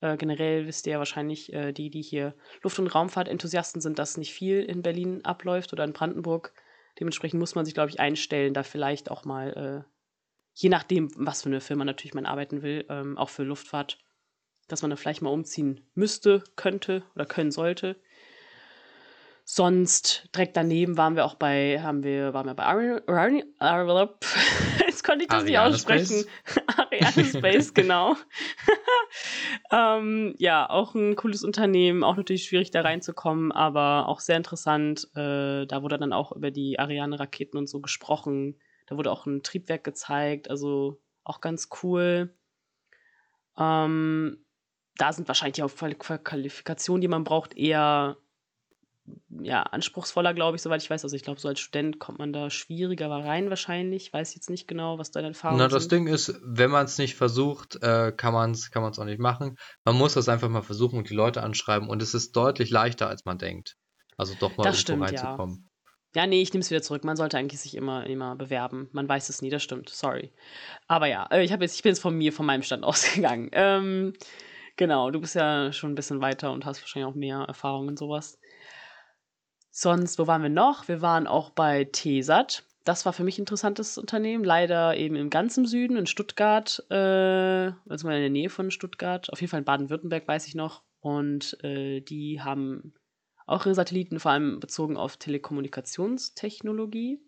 Äh, 0.00 0.16
generell 0.16 0.66
wisst 0.66 0.86
ihr 0.86 0.94
ja 0.94 0.98
wahrscheinlich, 0.98 1.52
äh, 1.52 1.72
die, 1.72 1.90
die 1.90 2.02
hier 2.02 2.34
Luft- 2.62 2.78
und 2.78 2.88
Raumfahrt-Enthusiasten 2.88 3.80
sind, 3.80 3.98
dass 3.98 4.16
nicht 4.16 4.32
viel 4.32 4.62
in 4.62 4.82
Berlin 4.82 5.24
abläuft 5.24 5.72
oder 5.72 5.84
in 5.84 5.92
Brandenburg. 5.92 6.52
Dementsprechend 6.98 7.40
muss 7.40 7.54
man 7.54 7.64
sich, 7.64 7.74
glaube 7.74 7.90
ich, 7.90 8.00
einstellen, 8.00 8.54
da 8.54 8.62
vielleicht 8.62 9.10
auch 9.10 9.24
mal, 9.24 9.84
äh, 9.84 9.90
je 10.54 10.68
nachdem, 10.68 11.10
was 11.16 11.42
für 11.42 11.48
eine 11.48 11.60
Firma 11.60 11.84
natürlich 11.84 12.14
man 12.14 12.26
arbeiten 12.26 12.62
will, 12.62 12.86
ähm, 12.88 13.18
auch 13.18 13.30
für 13.30 13.42
Luftfahrt, 13.42 13.98
dass 14.68 14.82
man 14.82 14.90
da 14.90 14.96
vielleicht 14.96 15.22
mal 15.22 15.30
umziehen 15.30 15.80
müsste, 15.94 16.42
könnte 16.56 17.02
oder 17.14 17.26
können 17.26 17.50
sollte. 17.50 17.96
Sonst 19.46 20.30
direkt 20.34 20.56
daneben 20.56 20.96
waren 20.96 21.16
wir 21.16 21.26
auch 21.26 21.34
bei, 21.34 21.78
haben 21.82 22.02
wir, 22.02 22.32
waren 22.32 22.46
wir 22.46 22.54
bei 22.54 22.64
Ariane, 22.64 23.44
Ariane, 23.58 24.14
jetzt 24.86 25.04
konnte 25.04 25.24
ich 25.24 25.28
das 25.28 25.44
nicht 25.44 25.58
aussprechen. 25.58 26.24
Ariane 26.78 27.24
Space, 27.26 27.74
genau. 27.74 28.16
ähm, 29.70 30.34
ja, 30.38 30.68
auch 30.70 30.94
ein 30.94 31.14
cooles 31.14 31.44
Unternehmen, 31.44 32.04
auch 32.04 32.16
natürlich 32.16 32.44
schwierig 32.44 32.70
da 32.70 32.80
reinzukommen, 32.80 33.52
aber 33.52 34.08
auch 34.08 34.20
sehr 34.20 34.38
interessant. 34.38 35.10
Äh, 35.14 35.66
da 35.66 35.82
wurde 35.82 35.98
dann 35.98 36.14
auch 36.14 36.32
über 36.32 36.50
die 36.50 36.78
Ariane-Raketen 36.78 37.58
und 37.58 37.68
so 37.68 37.80
gesprochen. 37.80 38.58
Da 38.86 38.96
wurde 38.96 39.12
auch 39.12 39.26
ein 39.26 39.42
Triebwerk 39.42 39.84
gezeigt, 39.84 40.48
also 40.48 41.02
auch 41.22 41.42
ganz 41.42 41.68
cool. 41.82 42.34
Ähm, 43.58 44.44
da 44.96 45.12
sind 45.12 45.28
wahrscheinlich 45.28 45.62
die 45.62 45.94
Qualifikationen, 45.96 47.02
die 47.02 47.08
man 47.08 47.24
braucht, 47.24 47.56
eher 47.58 48.16
ja, 49.42 49.62
anspruchsvoller, 49.62 50.32
glaube 50.32 50.56
ich, 50.56 50.62
soweit 50.62 50.82
ich 50.82 50.88
weiß. 50.88 51.04
Also 51.04 51.14
ich 51.14 51.22
glaube, 51.22 51.40
so 51.40 51.48
als 51.48 51.60
Student 51.60 51.98
kommt 51.98 52.18
man 52.18 52.32
da 52.32 52.48
schwieriger 52.50 53.10
rein 53.10 53.50
wahrscheinlich. 53.50 54.06
Ich 54.06 54.12
weiß 54.12 54.34
jetzt 54.34 54.48
nicht 54.48 54.66
genau, 54.66 54.98
was 54.98 55.10
deine 55.10 55.28
Erfahrungen 55.28 55.60
sind. 55.60 55.70
Na, 55.70 55.74
das 55.74 55.88
Ding 55.88 56.06
ist, 56.06 56.40
wenn 56.42 56.70
man 56.70 56.86
es 56.86 56.98
nicht 56.98 57.14
versucht, 57.14 57.82
äh, 57.82 58.12
kann 58.12 58.32
man 58.32 58.52
es 58.52 58.70
kann 58.70 58.82
auch 58.82 59.04
nicht 59.04 59.20
machen. 59.20 59.56
Man 59.84 59.96
muss 59.96 60.14
das 60.14 60.28
einfach 60.28 60.48
mal 60.48 60.62
versuchen 60.62 60.98
und 60.98 61.10
die 61.10 61.14
Leute 61.14 61.42
anschreiben 61.42 61.88
und 61.88 62.00
es 62.00 62.14
ist 62.14 62.34
deutlich 62.36 62.70
leichter, 62.70 63.08
als 63.08 63.24
man 63.24 63.38
denkt. 63.38 63.76
Also 64.16 64.34
doch 64.38 64.56
mal 64.56 64.64
das 64.64 64.78
irgendwo 64.78 65.06
stimmt, 65.06 65.20
reinzukommen. 65.20 65.68
Ja. 66.14 66.22
ja, 66.22 66.26
nee, 66.26 66.40
ich 66.40 66.52
nehme 66.52 66.62
es 66.62 66.70
wieder 66.70 66.82
zurück. 66.82 67.04
Man 67.04 67.16
sollte 67.16 67.36
eigentlich 67.36 67.60
sich 67.60 67.74
immer, 67.74 68.06
immer 68.06 68.36
bewerben. 68.36 68.88
Man 68.92 69.08
weiß 69.08 69.28
es 69.28 69.42
nie, 69.42 69.50
das 69.50 69.62
stimmt. 69.62 69.90
Sorry. 69.90 70.32
Aber 70.86 71.06
ja, 71.06 71.26
äh, 71.30 71.44
ich, 71.44 71.50
jetzt, 71.50 71.76
ich 71.76 71.82
bin 71.82 71.90
jetzt 71.90 72.00
von 72.00 72.16
mir, 72.16 72.32
von 72.32 72.46
meinem 72.46 72.62
Stand 72.62 72.84
ausgegangen. 72.84 73.50
Ähm, 73.52 74.14
genau, 74.76 75.10
du 75.10 75.20
bist 75.20 75.34
ja 75.34 75.72
schon 75.72 75.92
ein 75.92 75.96
bisschen 75.96 76.20
weiter 76.20 76.52
und 76.52 76.64
hast 76.64 76.80
wahrscheinlich 76.80 77.10
auch 77.10 77.16
mehr 77.16 77.40
Erfahrung 77.40 77.88
in 77.88 77.96
sowas. 77.96 78.38
Sonst, 79.76 80.20
wo 80.20 80.28
waren 80.28 80.40
wir 80.40 80.50
noch? 80.50 80.86
Wir 80.86 81.02
waren 81.02 81.26
auch 81.26 81.50
bei 81.50 81.82
TESAT. 81.82 82.62
Das 82.84 83.04
war 83.06 83.12
für 83.12 83.24
mich 83.24 83.38
ein 83.38 83.42
interessantes 83.42 83.98
Unternehmen. 83.98 84.44
Leider 84.44 84.96
eben 84.96 85.16
im 85.16 85.30
ganzen 85.30 85.66
Süden, 85.66 85.96
in 85.96 86.06
Stuttgart, 86.06 86.80
äh, 86.90 87.72
also 87.88 88.06
mal 88.06 88.14
in 88.14 88.20
der 88.20 88.30
Nähe 88.30 88.50
von 88.50 88.70
Stuttgart. 88.70 89.32
Auf 89.32 89.40
jeden 89.40 89.50
Fall 89.50 89.58
in 89.58 89.64
Baden-Württemberg, 89.64 90.28
weiß 90.28 90.46
ich 90.46 90.54
noch. 90.54 90.84
Und 91.00 91.58
äh, 91.64 92.02
die 92.02 92.40
haben 92.40 92.94
auch 93.46 93.66
ihre 93.66 93.74
Satelliten, 93.74 94.20
vor 94.20 94.30
allem 94.30 94.60
bezogen 94.60 94.96
auf 94.96 95.16
Telekommunikationstechnologie. 95.16 97.18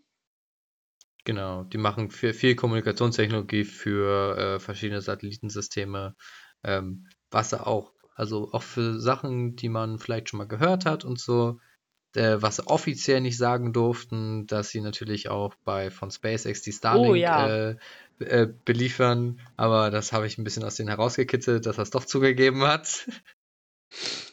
Genau, 1.24 1.64
die 1.64 1.78
machen 1.78 2.12
viel, 2.12 2.32
viel 2.32 2.54
Kommunikationstechnologie 2.54 3.64
für 3.64 4.38
äh, 4.38 4.60
verschiedene 4.60 5.00
Satellitensysteme, 5.00 6.14
ähm, 6.62 7.08
was 7.28 7.52
auch, 7.54 7.92
also 8.14 8.52
auch 8.52 8.62
für 8.62 9.00
Sachen, 9.00 9.56
die 9.56 9.68
man 9.68 9.98
vielleicht 9.98 10.28
schon 10.28 10.38
mal 10.38 10.46
gehört 10.46 10.86
hat 10.86 11.04
und 11.04 11.18
so, 11.18 11.58
äh, 12.16 12.40
was 12.42 12.56
sie 12.56 12.66
offiziell 12.66 13.20
nicht 13.20 13.38
sagen 13.38 13.72
durften, 13.72 14.46
dass 14.46 14.70
sie 14.70 14.80
natürlich 14.80 15.28
auch 15.28 15.54
bei 15.64 15.90
von 15.90 16.10
SpaceX 16.10 16.62
die 16.62 16.72
Starlink 16.72 17.10
Oh 17.10 17.14
ja. 17.14 17.48
äh, 17.48 17.76
äh, 18.18 18.48
beliefern, 18.64 19.40
aber 19.56 19.90
das 19.90 20.12
habe 20.12 20.26
ich 20.26 20.38
ein 20.38 20.44
bisschen 20.44 20.64
aus 20.64 20.76
denen 20.76 20.88
herausgekitzelt, 20.88 21.66
dass 21.66 21.78
er 21.78 21.82
es 21.82 21.90
doch 21.90 22.04
zugegeben 22.04 22.62
hat. 22.62 23.06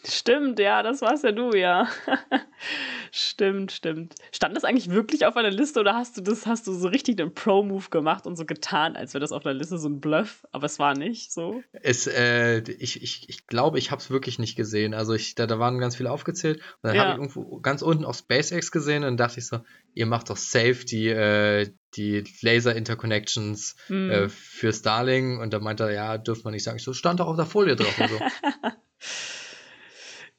Stimmt, 0.05 0.59
ja, 0.59 0.83
das 0.83 1.01
warst 1.01 1.23
ja 1.23 1.31
du, 1.31 1.53
ja. 1.55 1.87
stimmt, 3.11 3.71
stimmt. 3.71 4.15
Stand 4.31 4.55
das 4.57 4.63
eigentlich 4.63 4.89
wirklich 4.89 5.25
auf 5.25 5.37
einer 5.37 5.51
Liste 5.51 5.79
oder 5.79 5.95
hast 5.95 6.17
du 6.17 6.21
das, 6.21 6.45
hast 6.45 6.67
du 6.67 6.73
so 6.73 6.87
richtig 6.87 7.17
den 7.17 7.33
Pro-Move 7.33 7.89
gemacht 7.89 8.25
und 8.25 8.35
so 8.35 8.45
getan, 8.45 8.95
als 8.95 9.13
wäre 9.13 9.21
das 9.21 9.31
auf 9.31 9.45
einer 9.45 9.53
Liste 9.53 9.77
so 9.77 9.87
ein 9.87 10.01
Bluff, 10.01 10.45
aber 10.51 10.65
es 10.65 10.79
war 10.79 10.95
nicht 10.97 11.31
so? 11.31 11.61
Es, 11.71 12.07
äh, 12.07 12.59
ich, 12.79 13.01
ich, 13.03 13.29
ich 13.29 13.47
glaube, 13.47 13.77
ich 13.79 13.91
habe 13.91 14.01
es 14.01 14.09
wirklich 14.09 14.39
nicht 14.39 14.55
gesehen. 14.55 14.93
Also 14.93 15.13
ich, 15.13 15.35
da, 15.35 15.45
da 15.47 15.59
waren 15.59 15.79
ganz 15.79 15.95
viele 15.95 16.11
aufgezählt 16.11 16.57
und 16.57 16.87
dann 16.89 16.95
Ja. 16.95 17.01
habe 17.01 17.11
ich 17.11 17.17
irgendwo 17.17 17.59
ganz 17.61 17.81
unten 17.81 18.05
auf 18.05 18.17
SpaceX 18.17 18.71
gesehen 18.71 18.97
und 19.03 19.03
dann 19.03 19.17
dachte 19.17 19.39
ich 19.39 19.47
so, 19.47 19.59
ihr 19.93 20.05
macht 20.07 20.29
doch 20.29 20.37
safe 20.37 20.83
die, 20.85 21.07
äh, 21.09 21.69
die 21.95 22.23
Laser-Interconnections 22.41 23.75
Hm. 23.87 24.09
äh, 24.09 24.29
für 24.29 24.73
Starlink 24.73 25.39
und 25.39 25.53
da 25.53 25.59
meinte 25.59 25.83
er, 25.83 25.91
ja, 25.91 26.17
dürfte 26.17 26.43
man 26.45 26.53
nicht 26.53 26.63
sagen. 26.63 26.77
Ich 26.77 26.83
so, 26.83 26.93
stand 26.93 27.19
doch 27.19 27.27
auf 27.27 27.35
der 27.37 27.45
Folie 27.45 27.75
drauf 27.75 27.97
und 27.99 28.09
so. 28.09 28.19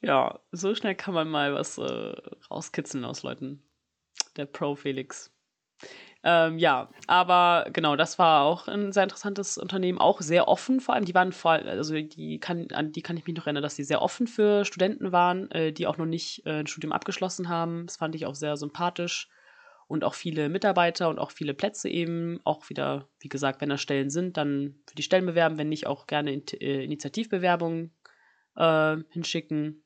Ja, 0.04 0.38
so 0.52 0.74
schnell 0.74 0.94
kann 0.94 1.14
man 1.14 1.30
mal 1.30 1.54
was 1.54 1.78
äh, 1.78 2.12
rauskitzeln 2.50 3.06
aus 3.06 3.22
Leuten. 3.22 3.62
Der 4.36 4.44
Pro 4.44 4.76
Felix. 4.76 5.32
Ähm, 6.22 6.58
ja, 6.58 6.90
aber 7.06 7.70
genau, 7.72 7.96
das 7.96 8.18
war 8.18 8.44
auch 8.44 8.68
ein 8.68 8.92
sehr 8.92 9.04
interessantes 9.04 9.56
Unternehmen, 9.56 9.98
auch 9.98 10.20
sehr 10.20 10.46
offen 10.46 10.80
vor 10.80 10.94
allem. 10.94 11.06
Die 11.06 11.14
waren 11.14 11.32
vor 11.32 11.52
allem, 11.52 11.68
also 11.68 11.94
die 11.94 12.38
kann, 12.38 12.68
an 12.72 12.92
die 12.92 13.00
kann 13.00 13.16
ich 13.16 13.24
mich 13.26 13.34
noch 13.34 13.46
erinnern, 13.46 13.62
dass 13.62 13.76
die 13.76 13.84
sehr 13.84 14.02
offen 14.02 14.26
für 14.26 14.66
Studenten 14.66 15.10
waren, 15.10 15.50
äh, 15.52 15.72
die 15.72 15.86
auch 15.86 15.96
noch 15.96 16.04
nicht 16.04 16.44
äh, 16.44 16.60
ein 16.60 16.66
Studium 16.66 16.92
abgeschlossen 16.92 17.48
haben. 17.48 17.86
Das 17.86 17.96
fand 17.96 18.14
ich 18.14 18.26
auch 18.26 18.34
sehr 18.34 18.58
sympathisch. 18.58 19.30
Und 19.86 20.04
auch 20.04 20.14
viele 20.14 20.50
Mitarbeiter 20.50 21.08
und 21.08 21.18
auch 21.18 21.30
viele 21.30 21.54
Plätze 21.54 21.88
eben. 21.88 22.40
Auch 22.44 22.68
wieder, 22.68 23.08
wie 23.20 23.28
gesagt, 23.28 23.62
wenn 23.62 23.70
da 23.70 23.78
Stellen 23.78 24.10
sind, 24.10 24.36
dann 24.36 24.76
für 24.86 24.96
die 24.96 25.02
Stellen 25.02 25.24
bewerben, 25.24 25.56
wenn 25.56 25.70
nicht, 25.70 25.86
auch 25.86 26.06
gerne 26.06 26.32
in, 26.32 26.44
äh, 26.60 26.84
Initiativbewerbungen 26.84 27.94
äh, 28.56 28.96
hinschicken. 29.10 29.83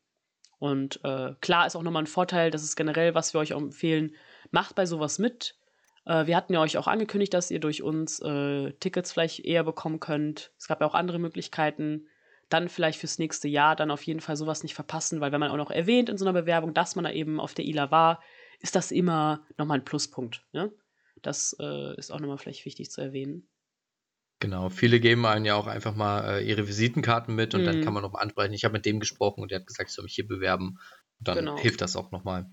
Und 0.59 1.01
äh, 1.05 1.35
klar 1.41 1.67
ist 1.67 1.77
auch 1.77 1.83
nochmal 1.83 2.03
ein 2.03 2.09
Vorteil, 2.09 2.51
das 2.51 2.65
ist 2.65 2.77
generell, 2.77 3.15
was 3.15 3.33
wir 3.33 3.41
euch 3.41 3.55
auch 3.55 3.61
empfehlen, 3.61 4.15
macht 4.51 4.75
bei 4.75 4.87
sowas 4.87 5.19
mit. 5.19 5.57
Äh, 6.05 6.27
wir 6.27 6.37
hatten 6.37 6.53
ja 6.53 6.61
euch 6.61 6.77
auch 6.79 6.89
angekündigt, 6.89 7.35
dass 7.35 7.51
ihr 7.51 7.61
durch 7.61 7.83
uns 7.83 8.21
äh, 8.21 8.73
Tickets 8.81 9.13
vielleicht 9.13 9.45
eher 9.45 9.63
bekommen 9.63 10.01
könnt. 10.01 10.53
Es 10.59 10.67
gab 10.67 10.81
ja 10.81 10.87
auch 10.87 10.95
andere 10.95 11.19
Möglichkeiten. 11.19 12.09
Dann 12.49 12.69
vielleicht 12.69 12.99
fürs 12.99 13.19
nächste 13.19 13.47
Jahr 13.47 13.77
dann 13.77 13.91
auf 13.91 14.03
jeden 14.03 14.21
Fall 14.21 14.37
sowas 14.37 14.63
nicht 14.63 14.75
verpassen, 14.75 15.21
weil 15.21 15.33
wenn 15.33 15.41
man 15.41 15.51
auch 15.51 15.57
noch 15.57 15.71
erwähnt 15.71 16.09
in 16.09 16.17
so 16.17 16.25
einer 16.25 16.41
Bewerbung, 16.41 16.73
dass 16.73 16.97
man 16.97 17.05
da 17.05 17.11
eben 17.11 17.41
auf 17.41 17.53
der 17.53 17.67
ILA 17.67 17.91
war, 17.91 18.23
ist 18.61 18.75
das 18.75 18.91
immer 18.91 19.47
nochmal 19.59 19.79
ein 19.79 19.85
Pluspunkt. 19.85 20.45
Ne? 20.53 20.73
Das 21.21 21.55
äh, 21.61 21.95
ist 21.97 22.11
auch 22.11 22.21
nochmal 22.21 22.39
vielleicht 22.39 22.65
wichtig 22.65 22.91
zu 22.91 23.03
erwähnen. 23.03 23.47
Genau, 24.41 24.69
viele 24.69 24.99
geben 25.01 25.27
einen 25.27 25.45
ja 25.45 25.55
auch 25.57 25.67
einfach 25.69 25.95
mal 25.95 26.39
äh, 26.39 26.45
ihre 26.45 26.67
Visitenkarten 26.69 27.35
mit 27.35 27.55
und 27.55 27.65
dann 27.65 27.77
Mhm. 27.77 27.81
kann 27.81 27.95
man 27.95 28.03
noch 28.03 28.13
mal 28.13 28.21
ansprechen. 28.21 28.53
Ich 28.55 28.65
habe 28.65 28.73
mit 28.73 28.85
dem 28.87 28.99
gesprochen 29.01 29.43
und 29.43 29.51
der 29.51 29.61
hat 29.61 29.67
gesagt, 29.67 29.91
ich 29.91 29.95
soll 29.95 30.05
mich 30.05 30.15
hier 30.15 30.27
bewerben. 30.29 30.79
Und 31.19 31.29
dann 31.29 31.39
Genau. 31.39 31.57
hilft 31.57 31.81
das 31.81 31.97
auch 31.97 32.11
nochmal. 32.13 32.47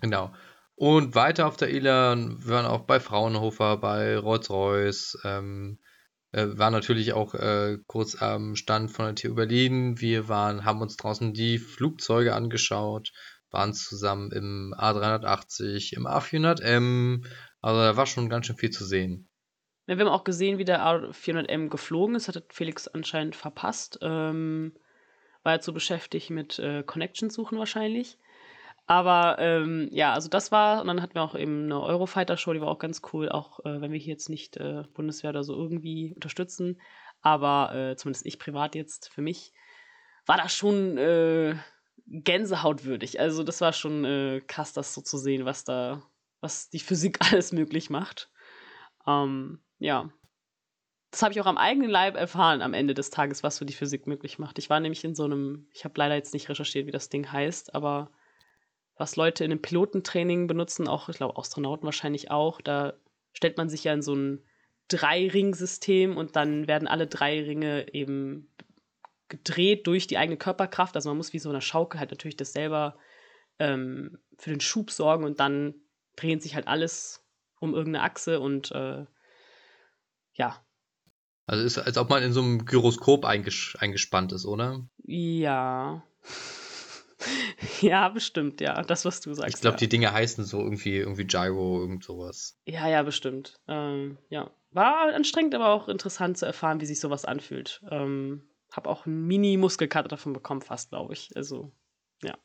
Genau. 0.00 0.32
Und 0.74 1.14
weiter 1.14 1.46
auf 1.46 1.56
der 1.56 1.68
wir 1.72 1.82
waren 2.48 2.66
auch 2.66 2.82
bei 2.86 3.00
Fraunhofer, 3.00 3.76
bei 3.78 4.16
Rolls-Royce, 4.18 5.18
ähm, 5.24 5.78
äh, 6.32 6.46
waren 6.58 6.72
natürlich 6.72 7.12
auch 7.14 7.34
äh, 7.34 7.78
kurz 7.86 8.20
am 8.22 8.56
Stand 8.56 8.90
von 8.90 9.06
der 9.06 9.14
TU 9.14 9.34
Berlin. 9.34 10.00
Wir 10.00 10.28
waren, 10.28 10.64
haben 10.64 10.82
uns 10.82 10.96
draußen 10.96 11.32
die 11.34 11.58
Flugzeuge 11.58 12.34
angeschaut, 12.34 13.12
waren 13.50 13.72
zusammen 13.74 14.32
im 14.32 14.74
A380, 14.76 15.94
im 15.94 16.06
A400M. 16.06 17.26
Also 17.62 17.80
da 17.80 17.96
war 17.96 18.06
schon 18.06 18.28
ganz 18.28 18.46
schön 18.46 18.56
viel 18.58 18.70
zu 18.70 18.84
sehen. 18.84 19.28
Ja, 19.86 19.98
wir 19.98 20.04
haben 20.04 20.12
auch 20.12 20.24
gesehen, 20.24 20.58
wie 20.58 20.64
der 20.64 20.84
A400M 20.84 21.68
geflogen 21.68 22.16
ist. 22.16 22.28
Hat 22.28 22.42
Felix 22.50 22.88
anscheinend 22.88 23.36
verpasst. 23.36 23.98
Ähm, 24.02 24.72
war 25.42 25.54
jetzt 25.54 25.66
so 25.66 25.72
beschäftigt 25.72 26.30
mit 26.30 26.58
äh, 26.58 26.82
Connections 26.82 27.34
suchen 27.34 27.58
wahrscheinlich. 27.58 28.18
Aber 28.86 29.36
ähm, 29.38 29.88
ja, 29.92 30.12
also 30.12 30.28
das 30.28 30.52
war, 30.52 30.80
und 30.80 30.86
dann 30.86 31.02
hatten 31.02 31.14
wir 31.14 31.22
auch 31.22 31.34
eben 31.34 31.64
eine 31.64 31.80
Eurofighter-Show, 31.80 32.52
die 32.52 32.60
war 32.60 32.68
auch 32.68 32.78
ganz 32.78 33.02
cool, 33.12 33.28
auch 33.28 33.60
äh, 33.60 33.80
wenn 33.80 33.90
wir 33.90 33.98
hier 33.98 34.12
jetzt 34.12 34.28
nicht 34.28 34.56
äh, 34.58 34.84
Bundeswehr 34.94 35.30
oder 35.30 35.42
so 35.42 35.54
irgendwie 35.54 36.12
unterstützen. 36.14 36.80
Aber 37.20 37.74
äh, 37.74 37.96
zumindest 37.96 38.26
ich 38.26 38.38
privat 38.38 38.74
jetzt 38.76 39.08
für 39.08 39.22
mich, 39.22 39.52
war 40.24 40.36
das 40.36 40.54
schon 40.54 40.98
äh, 40.98 41.56
gänsehautwürdig. 42.06 43.18
Also 43.18 43.42
das 43.42 43.60
war 43.60 43.72
schon 43.72 44.04
äh, 44.04 44.40
krass, 44.46 44.72
das 44.72 44.94
so 44.94 45.00
zu 45.00 45.18
sehen, 45.18 45.44
was 45.44 45.64
da 45.64 46.02
was 46.40 46.70
die 46.70 46.80
Physik 46.80 47.18
alles 47.32 47.52
möglich 47.52 47.90
macht. 47.90 48.30
Ähm, 49.06 49.60
ja. 49.78 50.10
Das 51.10 51.22
habe 51.22 51.32
ich 51.32 51.40
auch 51.40 51.46
am 51.46 51.56
eigenen 51.56 51.88
Leib 51.88 52.16
erfahren 52.16 52.62
am 52.62 52.74
Ende 52.74 52.92
des 52.92 53.10
Tages, 53.10 53.42
was 53.42 53.56
so 53.56 53.64
die 53.64 53.72
Physik 53.72 54.06
möglich 54.06 54.38
macht. 54.38 54.58
Ich 54.58 54.68
war 54.68 54.80
nämlich 54.80 55.04
in 55.04 55.14
so 55.14 55.24
einem, 55.24 55.68
ich 55.72 55.84
habe 55.84 55.94
leider 55.96 56.14
jetzt 56.14 56.34
nicht 56.34 56.48
recherchiert, 56.48 56.86
wie 56.86 56.92
das 56.92 57.08
Ding 57.08 57.30
heißt, 57.30 57.74
aber 57.74 58.10
was 58.96 59.16
Leute 59.16 59.44
in 59.44 59.50
einem 59.50 59.62
Pilotentraining 59.62 60.46
benutzen, 60.46 60.88
auch, 60.88 61.08
ich 61.08 61.16
glaube, 61.16 61.38
Astronauten 61.38 61.84
wahrscheinlich 61.84 62.30
auch, 62.30 62.60
da 62.60 62.94
stellt 63.32 63.56
man 63.56 63.68
sich 63.68 63.84
ja 63.84 63.92
in 63.92 64.02
so 64.02 64.14
ein 64.14 64.42
Drei-Ring-System 64.88 66.16
und 66.16 66.36
dann 66.36 66.66
werden 66.68 66.88
alle 66.88 67.06
drei 67.06 67.42
Ringe 67.42 67.92
eben 67.92 68.52
gedreht 69.28 69.86
durch 69.86 70.06
die 70.06 70.18
eigene 70.18 70.36
Körperkraft. 70.36 70.94
Also 70.94 71.10
man 71.10 71.16
muss 71.16 71.32
wie 71.32 71.38
so 71.38 71.50
eine 71.50 71.60
Schaukel 71.60 71.98
halt 71.98 72.10
natürlich 72.10 72.36
das 72.36 72.52
selber 72.52 72.96
ähm, 73.58 74.18
für 74.38 74.50
den 74.50 74.60
Schub 74.60 74.90
sorgen 74.90 75.24
und 75.24 75.40
dann 75.40 75.74
drehen 76.14 76.40
sich 76.40 76.54
halt 76.54 76.68
alles 76.68 77.26
um 77.58 77.74
irgendeine 77.74 78.04
Achse 78.04 78.40
und 78.40 78.70
äh, 78.72 79.06
ja. 80.36 80.64
Also 81.46 81.64
ist, 81.64 81.78
als 81.78 81.96
ob 81.96 82.10
man 82.10 82.22
in 82.22 82.32
so 82.32 82.42
einem 82.42 82.64
Gyroskop 82.64 83.24
einges 83.24 83.76
eingespannt 83.78 84.32
ist, 84.32 84.46
oder? 84.46 84.88
Ja. 85.04 86.02
ja, 87.80 88.08
bestimmt, 88.08 88.60
ja. 88.60 88.82
Das, 88.82 89.04
was 89.04 89.20
du 89.20 89.32
sagst. 89.32 89.54
Ich 89.54 89.60
glaube, 89.60 89.76
ja. 89.76 89.78
die 89.78 89.88
Dinge 89.88 90.12
heißen 90.12 90.44
so 90.44 90.60
irgendwie, 90.60 90.96
irgendwie 90.96 91.26
Gyro, 91.26 91.80
irgend 91.80 92.04
sowas. 92.04 92.58
Ja, 92.66 92.88
ja, 92.88 93.02
bestimmt. 93.02 93.60
Ähm, 93.68 94.18
ja. 94.28 94.50
War 94.72 95.14
anstrengend, 95.14 95.54
aber 95.54 95.68
auch 95.68 95.88
interessant 95.88 96.36
zu 96.36 96.46
erfahren, 96.46 96.80
wie 96.80 96.86
sich 96.86 97.00
sowas 97.00 97.24
anfühlt. 97.24 97.80
Ähm, 97.90 98.42
hab 98.72 98.88
auch 98.88 99.06
einen 99.06 99.26
Mini-Muskelkater 99.26 100.08
davon 100.08 100.32
bekommen, 100.32 100.62
fast, 100.62 100.90
glaube 100.90 101.14
ich. 101.14 101.30
Also, 101.36 101.72
ja. 102.22 102.36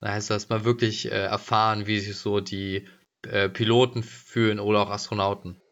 Da 0.00 0.12
heißt 0.12 0.30
das 0.30 0.48
mal 0.48 0.64
wirklich 0.64 1.06
äh, 1.06 1.24
erfahren, 1.24 1.86
wie 1.86 2.00
sich 2.00 2.16
so 2.16 2.40
die 2.40 2.88
äh, 3.22 3.48
Piloten 3.48 4.02
fühlen 4.02 4.58
oder 4.58 4.82
auch 4.82 4.90
Astronauten. 4.90 5.62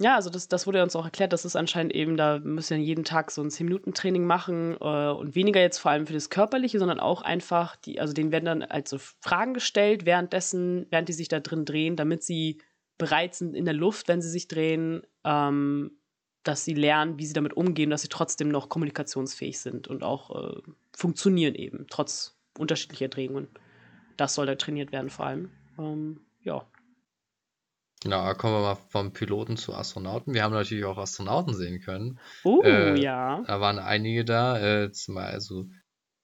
Ja, 0.00 0.14
also 0.14 0.30
das, 0.30 0.46
das 0.46 0.66
wurde 0.66 0.82
uns 0.82 0.94
auch 0.94 1.04
erklärt, 1.04 1.32
das 1.32 1.44
ist 1.44 1.56
anscheinend 1.56 1.92
eben, 1.92 2.16
da 2.16 2.38
müssen 2.38 2.76
wir 2.78 2.84
jeden 2.84 3.02
Tag 3.02 3.32
so 3.32 3.42
ein 3.42 3.48
10-Minuten-Training 3.48 4.24
machen 4.24 4.76
äh, 4.80 5.10
und 5.10 5.34
weniger 5.34 5.60
jetzt 5.60 5.78
vor 5.78 5.90
allem 5.90 6.06
für 6.06 6.12
das 6.12 6.30
Körperliche, 6.30 6.78
sondern 6.78 7.00
auch 7.00 7.22
einfach, 7.22 7.74
die, 7.74 8.00
also 8.00 8.12
denen 8.12 8.30
werden 8.30 8.44
dann 8.44 8.62
halt 8.62 8.86
so 8.86 8.98
Fragen 9.20 9.54
gestellt, 9.54 10.06
währenddessen, 10.06 10.86
während 10.90 11.08
die 11.08 11.14
sich 11.14 11.26
da 11.26 11.40
drin 11.40 11.64
drehen, 11.64 11.96
damit 11.96 12.22
sie 12.22 12.62
bereit 12.96 13.34
sind 13.34 13.56
in 13.56 13.64
der 13.64 13.74
Luft, 13.74 14.06
wenn 14.06 14.22
sie 14.22 14.30
sich 14.30 14.46
drehen, 14.46 15.02
ähm, 15.24 15.98
dass 16.44 16.64
sie 16.64 16.74
lernen, 16.74 17.18
wie 17.18 17.26
sie 17.26 17.32
damit 17.32 17.54
umgehen, 17.56 17.90
dass 17.90 18.02
sie 18.02 18.08
trotzdem 18.08 18.50
noch 18.50 18.68
kommunikationsfähig 18.68 19.58
sind 19.58 19.88
und 19.88 20.04
auch 20.04 20.30
äh, 20.30 20.60
funktionieren 20.96 21.56
eben, 21.56 21.86
trotz 21.90 22.38
unterschiedlicher 22.56 23.08
Drehungen. 23.08 23.48
Das 24.16 24.34
soll 24.34 24.46
da 24.46 24.54
trainiert 24.54 24.92
werden 24.92 25.10
vor 25.10 25.26
allem. 25.26 25.50
Ähm, 25.76 26.20
ja. 26.42 26.64
Genau, 28.02 28.32
kommen 28.34 28.54
wir 28.54 28.60
mal 28.60 28.78
vom 28.90 29.12
Piloten 29.12 29.56
zu 29.56 29.74
Astronauten. 29.74 30.32
Wir 30.32 30.44
haben 30.44 30.52
natürlich 30.52 30.84
auch 30.84 30.98
Astronauten 30.98 31.54
sehen 31.54 31.80
können. 31.80 32.20
Oh, 32.44 32.62
Äh, 32.62 33.00
ja. 33.00 33.42
Da 33.46 33.60
waren 33.60 33.78
einige 33.78 34.24
da, 34.24 34.60
äh, 34.84 34.92
zum 34.92 35.16
also 35.16 35.66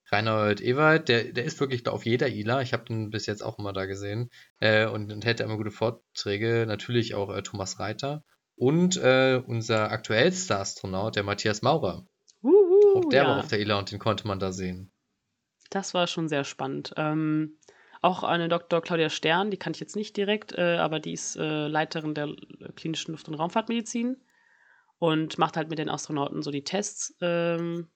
Reinhold 0.09 0.61
Ewald, 0.61 1.09
der, 1.09 1.25
der 1.33 1.43
ist 1.43 1.59
wirklich 1.59 1.83
da 1.83 1.91
auf 1.91 2.05
jeder 2.05 2.29
ILA. 2.29 2.61
Ich 2.61 2.73
habe 2.73 2.85
den 2.85 3.09
bis 3.09 3.25
jetzt 3.25 3.43
auch 3.43 3.59
immer 3.59 3.73
da 3.73 3.85
gesehen. 3.85 4.29
Äh, 4.59 4.85
und, 4.85 5.11
und 5.11 5.25
hätte 5.25 5.43
immer 5.43 5.57
gute 5.57 5.71
Vorträge. 5.71 6.65
Natürlich 6.67 7.15
auch 7.15 7.35
äh, 7.35 7.41
Thomas 7.41 7.79
Reiter. 7.79 8.23
Und 8.55 8.95
äh, 8.97 9.41
unser 9.45 9.91
aktuellster 9.91 10.59
Astronaut, 10.59 11.15
der 11.15 11.23
Matthias 11.23 11.61
Maurer. 11.61 12.05
Uhu, 12.41 12.99
Auch 12.99 13.09
der 13.09 13.23
ja. 13.23 13.29
war 13.29 13.39
auf 13.39 13.47
der 13.47 13.59
ILA 13.59 13.79
und 13.79 13.91
den 13.91 13.99
konnte 13.99 14.27
man 14.27 14.39
da 14.39 14.53
sehen. 14.53 14.91
Das 15.71 15.93
war 15.93 16.07
schon 16.07 16.29
sehr 16.29 16.43
spannend. 16.43 16.93
Ähm, 16.95 17.57
auch 18.01 18.23
eine 18.23 18.49
Dr. 18.49 18.81
Claudia 18.81 19.09
Stern, 19.09 19.51
die 19.51 19.57
kann 19.57 19.73
ich 19.73 19.79
jetzt 19.79 19.95
nicht 19.95 20.15
direkt, 20.17 20.53
äh, 20.57 20.77
aber 20.77 20.99
die 20.99 21.13
ist 21.13 21.35
äh, 21.37 21.67
Leiterin 21.67 22.13
der 22.13 22.27
äh, 22.27 22.71
klinischen 22.75 23.11
Luft- 23.11 23.27
und 23.27 23.35
Raumfahrtmedizin 23.35 24.17
und 24.99 25.37
macht 25.37 25.57
halt 25.57 25.69
mit 25.69 25.79
den 25.79 25.89
Astronauten 25.89 26.41
so 26.41 26.51
die 26.51 26.63
Tests. 26.63 27.15
Ähm, 27.21 27.89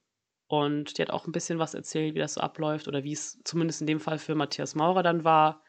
und 0.46 0.98
die 0.98 1.02
hat 1.02 1.10
auch 1.10 1.26
ein 1.26 1.32
bisschen 1.32 1.58
was 1.58 1.74
erzählt, 1.74 2.14
wie 2.14 2.18
das 2.18 2.34
so 2.34 2.40
abläuft 2.40 2.88
oder 2.88 3.04
wie 3.04 3.12
es 3.12 3.40
zumindest 3.44 3.80
in 3.82 3.86
dem 3.86 4.00
Fall 4.00 4.18
für 4.18 4.34
Matthias 4.34 4.74
Maurer 4.74 5.02
dann 5.02 5.22
war 5.22 5.62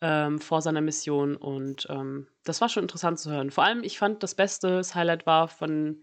ähm, 0.00 0.40
vor 0.40 0.62
seiner 0.62 0.80
Mission. 0.80 1.36
Und 1.36 1.86
ähm, 1.90 2.28
das 2.44 2.60
war 2.60 2.68
schon 2.68 2.84
interessant 2.84 3.18
zu 3.18 3.30
hören. 3.30 3.50
Vor 3.50 3.64
allem, 3.64 3.82
ich 3.82 3.98
fand 3.98 4.22
das 4.22 4.34
Beste, 4.34 4.76
das 4.76 4.94
Highlight 4.94 5.26
war 5.26 5.48
von 5.48 6.02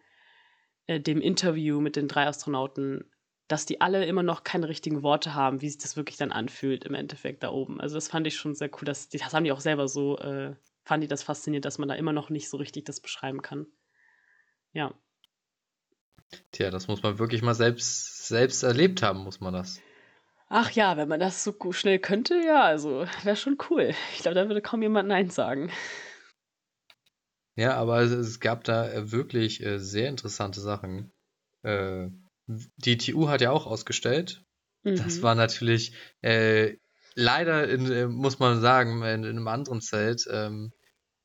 äh, 0.88 1.00
dem 1.00 1.20
Interview 1.20 1.82
mit 1.82 1.96
den 1.96 2.08
drei 2.08 2.28
Astronauten, 2.28 3.10
dass 3.48 3.66
die 3.66 3.82
alle 3.82 4.06
immer 4.06 4.24
noch 4.24 4.44
keine 4.44 4.68
richtigen 4.68 5.04
Worte 5.04 5.36
haben, 5.36 5.62
wie 5.62 5.70
sich 5.70 5.78
das 5.78 5.96
wirklich 5.96 6.18
dann 6.18 6.32
anfühlt 6.32 6.84
im 6.86 6.96
Endeffekt 6.96 7.44
da 7.44 7.50
oben. 7.52 7.80
Also 7.80 7.96
das 7.96 8.08
fand 8.08 8.26
ich 8.28 8.36
schon 8.36 8.56
sehr 8.56 8.70
cool. 8.74 8.86
Dass, 8.86 9.10
die- 9.10 9.18
das 9.20 9.34
haben 9.34 9.44
die 9.44 9.52
auch 9.52 9.60
selber 9.60 9.88
so, 9.88 10.18
äh, 10.18 10.56
fand 10.84 11.04
die 11.04 11.08
das 11.08 11.24
faszinierend, 11.24 11.66
dass 11.66 11.78
man 11.78 11.90
da 11.90 11.96
immer 11.96 12.14
noch 12.14 12.30
nicht 12.30 12.50
so 12.50 12.58
richtig 12.58 12.86
das 12.86 13.00
beschreiben 13.02 13.42
kann. 13.42 13.68
Ja. 14.74 14.94
Tja, 16.52 16.72
das 16.72 16.88
muss 16.88 17.04
man 17.04 17.20
wirklich 17.20 17.42
mal 17.42 17.54
selbst, 17.54 18.28
selbst 18.28 18.64
erlebt 18.64 19.04
haben, 19.04 19.20
muss 19.24 19.40
man 19.40 19.54
das. 19.54 19.82
Ach 20.48 20.72
ja, 20.72 20.96
wenn 20.98 21.08
man 21.08 21.20
das 21.20 21.44
so 21.44 21.56
schnell 21.72 22.00
könnte, 22.00 22.36
ja, 22.40 22.64
also 22.64 23.06
wäre 23.24 23.36
schon 23.36 23.58
cool. 23.70 23.94
Ich 24.14 24.22
glaube, 24.22 24.36
da 24.36 24.48
würde 24.48 24.62
kaum 24.62 24.82
jemand 24.82 25.08
Nein 25.10 25.30
sagen. 25.30 25.72
Ja, 27.56 27.76
aber 27.76 28.02
es, 28.02 28.12
es 28.12 28.40
gab 28.40 28.64
da 28.64 28.90
äh, 28.92 29.12
wirklich 29.12 29.64
äh, 29.64 29.80
sehr 29.80 30.10
interessante 30.10 30.60
Sachen. 30.60 31.12
Äh, 31.64 32.10
die 32.48 32.98
TU 32.98 33.28
hat 33.28 33.42
ja 33.42 33.52
auch 33.52 33.66
ausgestellt. 33.66 34.44
Das 34.84 35.18
Mhm. 35.18 35.22
war 35.24 35.36
natürlich 35.36 35.94
äh, 36.22 36.78
leider, 37.16 37.68
in, 37.68 37.92
äh, 37.92 38.08
muss 38.08 38.40
man 38.40 38.62
sagen, 38.62 39.02
in, 39.02 39.24
in 39.24 39.26
einem 39.26 39.48
anderen 39.48 39.82
Zelt, 39.82 40.28
ähm, 40.32 40.72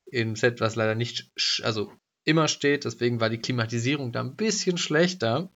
in 0.06 0.28
einem 0.28 0.36
Zelt, 0.36 0.60
was 0.60 0.76
leider 0.76 0.94
nicht, 0.94 1.30
also 1.62 1.92
immer 2.24 2.48
steht, 2.48 2.84
deswegen 2.84 3.20
war 3.20 3.28
die 3.28 3.40
Klimatisierung 3.40 4.12
da 4.12 4.20
ein 4.20 4.36
bisschen 4.36 4.78
schlechter. 4.78 5.52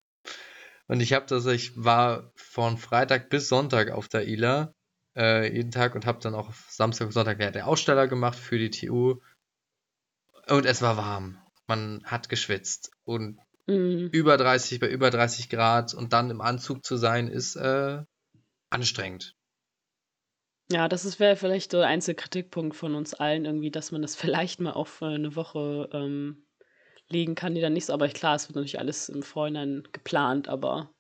Und 0.87 1.01
ich 1.01 1.15
habe 1.15 1.25
das, 1.27 1.47
ich 1.47 1.73
war 1.83 2.31
von 2.35 2.77
Freitag 2.77 3.31
bis 3.31 3.49
Sonntag 3.49 3.91
auf 3.91 4.09
der 4.09 4.29
ILA, 4.29 4.75
äh, 5.17 5.51
jeden 5.51 5.71
Tag 5.71 5.95
und 5.95 6.05
habe 6.05 6.21
dann 6.21 6.35
auch 6.35 6.53
Samstag 6.69 7.07
und 7.07 7.13
Sonntag 7.13 7.41
ja, 7.41 7.51
der 7.51 7.67
Aussteller 7.67 8.07
gemacht 8.07 8.39
für 8.39 8.59
die 8.59 8.71
TU. 8.71 9.17
Und 10.47 10.67
es 10.67 10.83
war 10.83 10.99
warm. 10.99 11.39
Man 11.67 12.03
hat 12.05 12.29
geschwitzt. 12.29 12.91
Und 13.05 13.39
Mhm. 13.67 14.09
über 14.13 14.37
30, 14.37 14.81
bei 14.81 14.89
über 14.89 15.11
30 15.11 15.49
Grad 15.49 15.95
und 15.95 16.13
dann 16.13 16.31
im 16.31 16.41
Anzug 16.41 16.85
zu 16.85 16.97
sein, 16.97 17.29
ist 17.29 17.57
äh, 17.57 18.03
anstrengend. 18.71 19.35
Ja, 20.71 20.89
das 20.89 21.05
ist 21.05 21.21
wäre 21.21 21.37
vielleicht 21.37 21.73
der 21.73 21.87
einzige 21.87 22.17
Kritikpunkt 22.17 22.75
von 22.75 22.95
uns 22.95 23.15
allen 23.15 23.45
irgendwie, 23.45 23.71
dass 23.71 23.93
man 23.93 24.03
das 24.03 24.17
vielleicht 24.17 24.61
mal 24.61 24.73
auf 24.73 25.01
äh, 25.03 25.07
eine 25.07 25.37
Woche 25.37 25.89
ähm, 25.93 26.47
legen 27.09 27.35
kann, 27.35 27.55
die 27.55 27.61
dann 27.61 27.75
nicht 27.75 27.87
so. 27.87 27.93
Aber 27.93 28.09
klar, 28.09 28.37
es 28.37 28.49
wird 28.49 28.57
natürlich 28.57 28.79
alles 28.79 29.09
im 29.09 29.23
Vorhinein 29.23 29.85
geplant, 29.93 30.49
aber 30.49 30.91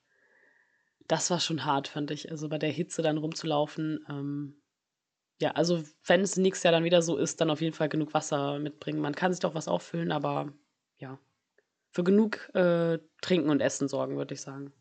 das 1.06 1.30
war 1.30 1.40
schon 1.40 1.64
hart, 1.64 1.88
fand 1.88 2.10
ich. 2.10 2.30
Also 2.30 2.48
bei 2.48 2.58
der 2.58 2.70
Hitze 2.70 3.02
dann 3.02 3.18
rumzulaufen. 3.18 4.04
Ähm, 4.08 4.62
ja, 5.40 5.52
also 5.52 5.82
wenn 6.06 6.20
es 6.20 6.36
nächstes 6.36 6.64
Jahr 6.64 6.72
dann 6.72 6.84
wieder 6.84 7.02
so 7.02 7.16
ist, 7.16 7.40
dann 7.40 7.50
auf 7.50 7.60
jeden 7.60 7.74
Fall 7.74 7.88
genug 7.88 8.14
Wasser 8.14 8.58
mitbringen. 8.58 9.00
Man 9.00 9.14
kann 9.14 9.32
sich 9.32 9.40
doch 9.40 9.54
was 9.54 9.68
auffüllen, 9.68 10.12
aber 10.12 10.52
ja, 10.98 11.18
für 11.94 12.02
genug 12.02 12.52
äh, 12.54 12.98
Trinken 13.22 13.50
und 13.50 13.60
Essen 13.60 13.88
sorgen, 13.88 14.16
würde 14.16 14.34
ich 14.34 14.40
sagen. 14.40 14.72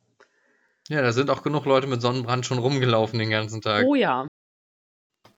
Ja, 0.89 1.01
da 1.01 1.13
sind 1.13 1.29
auch 1.29 1.43
genug 1.43 1.65
Leute 1.65 1.87
mit 1.87 2.01
Sonnenbrand 2.01 2.45
schon 2.45 2.57
rumgelaufen 2.57 3.19
den 3.19 3.29
ganzen 3.29 3.61
Tag. 3.61 3.85
Oh 3.85 3.95
ja. 3.95 4.27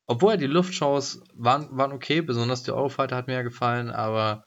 Obwohl 0.07 0.37
die 0.37 0.47
Luftshows 0.47 1.21
waren, 1.33 1.67
waren 1.77 1.91
okay, 1.91 2.21
besonders 2.21 2.63
die 2.63 2.71
Eurofighter 2.71 3.15
hat 3.15 3.27
mir 3.27 3.33
ja 3.33 3.41
gefallen, 3.41 3.89
aber 3.89 4.45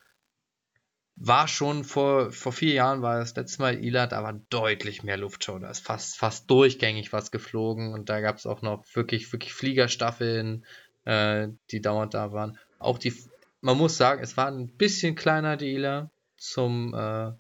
war 1.17 1.49
schon 1.49 1.85
vor, 1.85 2.31
vor 2.31 2.53
vier 2.53 2.75
Jahren 2.75 3.03
war 3.03 3.19
das 3.19 3.35
letzte 3.35 3.61
Mal 3.61 3.83
ILA, 3.83 4.07
da 4.07 4.23
war 4.23 4.35
deutlich 4.51 5.03
mehr 5.03 5.17
Luftshow. 5.17 5.59
Da 5.59 5.69
ist 5.69 5.85
fast, 5.85 6.17
fast 6.17 6.51
durchgängig 6.51 7.13
was 7.13 7.31
geflogen 7.31 7.93
und 7.93 8.09
da 8.09 8.21
gab 8.21 8.37
es 8.37 8.47
auch 8.47 8.63
noch 8.63 8.85
wirklich, 8.95 9.31
wirklich 9.33 9.53
Fliegerstaffeln, 9.53 10.65
äh, 11.05 11.49
die 11.71 11.83
dauernd 11.83 12.15
da 12.15 12.33
waren. 12.33 12.57
Auch 12.79 12.99
die, 12.99 13.13
man 13.61 13.77
muss 13.77 13.97
sagen, 13.97 14.23
es 14.23 14.37
war 14.37 14.47
ein 14.47 14.69
bisschen 14.69 15.17
kleiner, 15.17 15.57
die 15.57 15.75
ILA, 15.75 16.11
zum, 16.39 16.95
äh, 16.95 17.33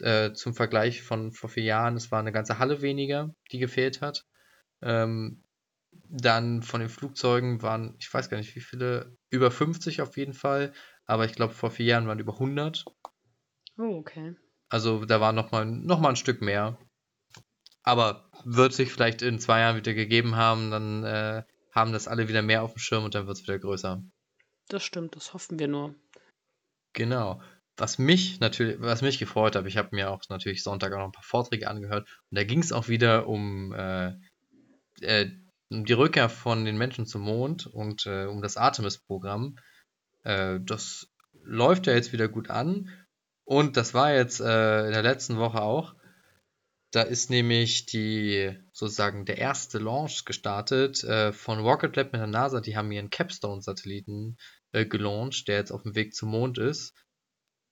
äh, 0.00 0.32
zum 0.32 0.54
Vergleich 0.54 1.02
von 1.02 1.32
vor 1.32 1.50
vier 1.50 1.64
Jahren. 1.64 1.96
Es 1.96 2.10
war 2.10 2.20
eine 2.20 2.32
ganze 2.32 2.58
Halle 2.58 2.82
weniger, 2.82 3.34
die 3.50 3.58
gefehlt 3.58 4.00
hat. 4.00 4.24
Ähm, 4.82 5.42
dann 6.08 6.62
von 6.62 6.80
den 6.80 6.88
Flugzeugen 6.88 7.62
waren, 7.62 7.96
ich 7.98 8.12
weiß 8.12 8.28
gar 8.28 8.36
nicht 8.36 8.54
wie 8.54 8.60
viele, 8.60 9.16
über 9.30 9.50
50 9.50 10.02
auf 10.02 10.16
jeden 10.16 10.34
Fall, 10.34 10.72
aber 11.06 11.24
ich 11.24 11.32
glaube 11.32 11.54
vor 11.54 11.70
vier 11.70 11.86
Jahren 11.86 12.06
waren 12.06 12.18
über 12.18 12.34
100. 12.34 12.84
Oh, 13.78 13.96
okay. 13.98 14.36
Also 14.68 15.04
da 15.04 15.20
war 15.20 15.32
noch 15.32 15.52
mal, 15.52 15.64
noch 15.64 16.00
mal 16.00 16.10
ein 16.10 16.16
Stück 16.16 16.42
mehr. 16.42 16.78
Aber 17.82 18.28
wird 18.44 18.72
sich 18.72 18.92
vielleicht 18.92 19.22
in 19.22 19.38
zwei 19.38 19.60
Jahren 19.60 19.76
wieder 19.76 19.94
gegeben 19.94 20.36
haben, 20.36 20.70
dann 20.70 21.04
äh, 21.04 21.42
haben 21.72 21.92
das 21.92 22.08
alle 22.08 22.28
wieder 22.28 22.42
mehr 22.42 22.62
auf 22.62 22.72
dem 22.72 22.78
Schirm 22.78 23.04
und 23.04 23.14
dann 23.14 23.26
wird 23.26 23.36
es 23.36 23.42
wieder 23.44 23.58
größer. 23.58 24.02
Das 24.68 24.82
stimmt, 24.82 25.14
das 25.14 25.34
hoffen 25.34 25.58
wir 25.58 25.68
nur. 25.68 25.94
Genau. 26.92 27.40
Was 27.76 27.98
mich 27.98 28.40
natürlich, 28.40 28.80
was 28.80 29.02
mich 29.02 29.18
gefreut 29.18 29.54
hat, 29.54 29.66
ich 29.66 29.76
habe 29.76 29.90
mir 29.92 30.10
auch 30.10 30.22
natürlich 30.28 30.62
Sonntag 30.62 30.92
auch 30.92 30.98
noch 30.98 31.06
ein 31.06 31.12
paar 31.12 31.22
Vorträge 31.22 31.68
angehört 31.68 32.08
und 32.30 32.38
da 32.38 32.44
ging 32.44 32.60
es 32.60 32.72
auch 32.72 32.88
wieder 32.88 33.28
um 33.28 33.72
äh, 33.72 34.14
äh, 35.00 35.30
um 35.70 35.84
die 35.84 35.92
Rückkehr 35.92 36.28
von 36.28 36.64
den 36.64 36.78
Menschen 36.78 37.06
zum 37.06 37.22
Mond 37.22 37.66
und 37.66 38.06
äh, 38.06 38.26
um 38.26 38.40
das 38.40 38.56
Artemis-Programm. 38.56 39.56
Äh, 40.22 40.60
das 40.62 41.08
läuft 41.42 41.86
ja 41.86 41.94
jetzt 41.94 42.12
wieder 42.12 42.28
gut 42.28 42.50
an. 42.50 42.90
Und 43.44 43.76
das 43.76 43.94
war 43.94 44.12
jetzt 44.12 44.40
äh, 44.40 44.86
in 44.86 44.92
der 44.92 45.02
letzten 45.02 45.38
Woche 45.38 45.62
auch. 45.62 45.94
Da 46.92 47.02
ist 47.02 47.30
nämlich 47.30 47.86
die 47.86 48.56
sozusagen 48.72 49.24
der 49.24 49.38
erste 49.38 49.78
Launch 49.78 50.24
gestartet 50.24 51.04
äh, 51.04 51.32
von 51.32 51.60
Rocket 51.60 51.94
Lab 51.96 52.12
mit 52.12 52.20
der 52.20 52.26
NASA. 52.26 52.60
Die 52.60 52.76
haben 52.76 52.90
ihren 52.90 53.10
Capstone-Satelliten 53.10 54.36
äh, 54.72 54.86
gelauncht, 54.86 55.48
der 55.48 55.56
jetzt 55.56 55.72
auf 55.72 55.82
dem 55.82 55.94
Weg 55.94 56.14
zum 56.14 56.30
Mond 56.30 56.58
ist. 56.58 56.94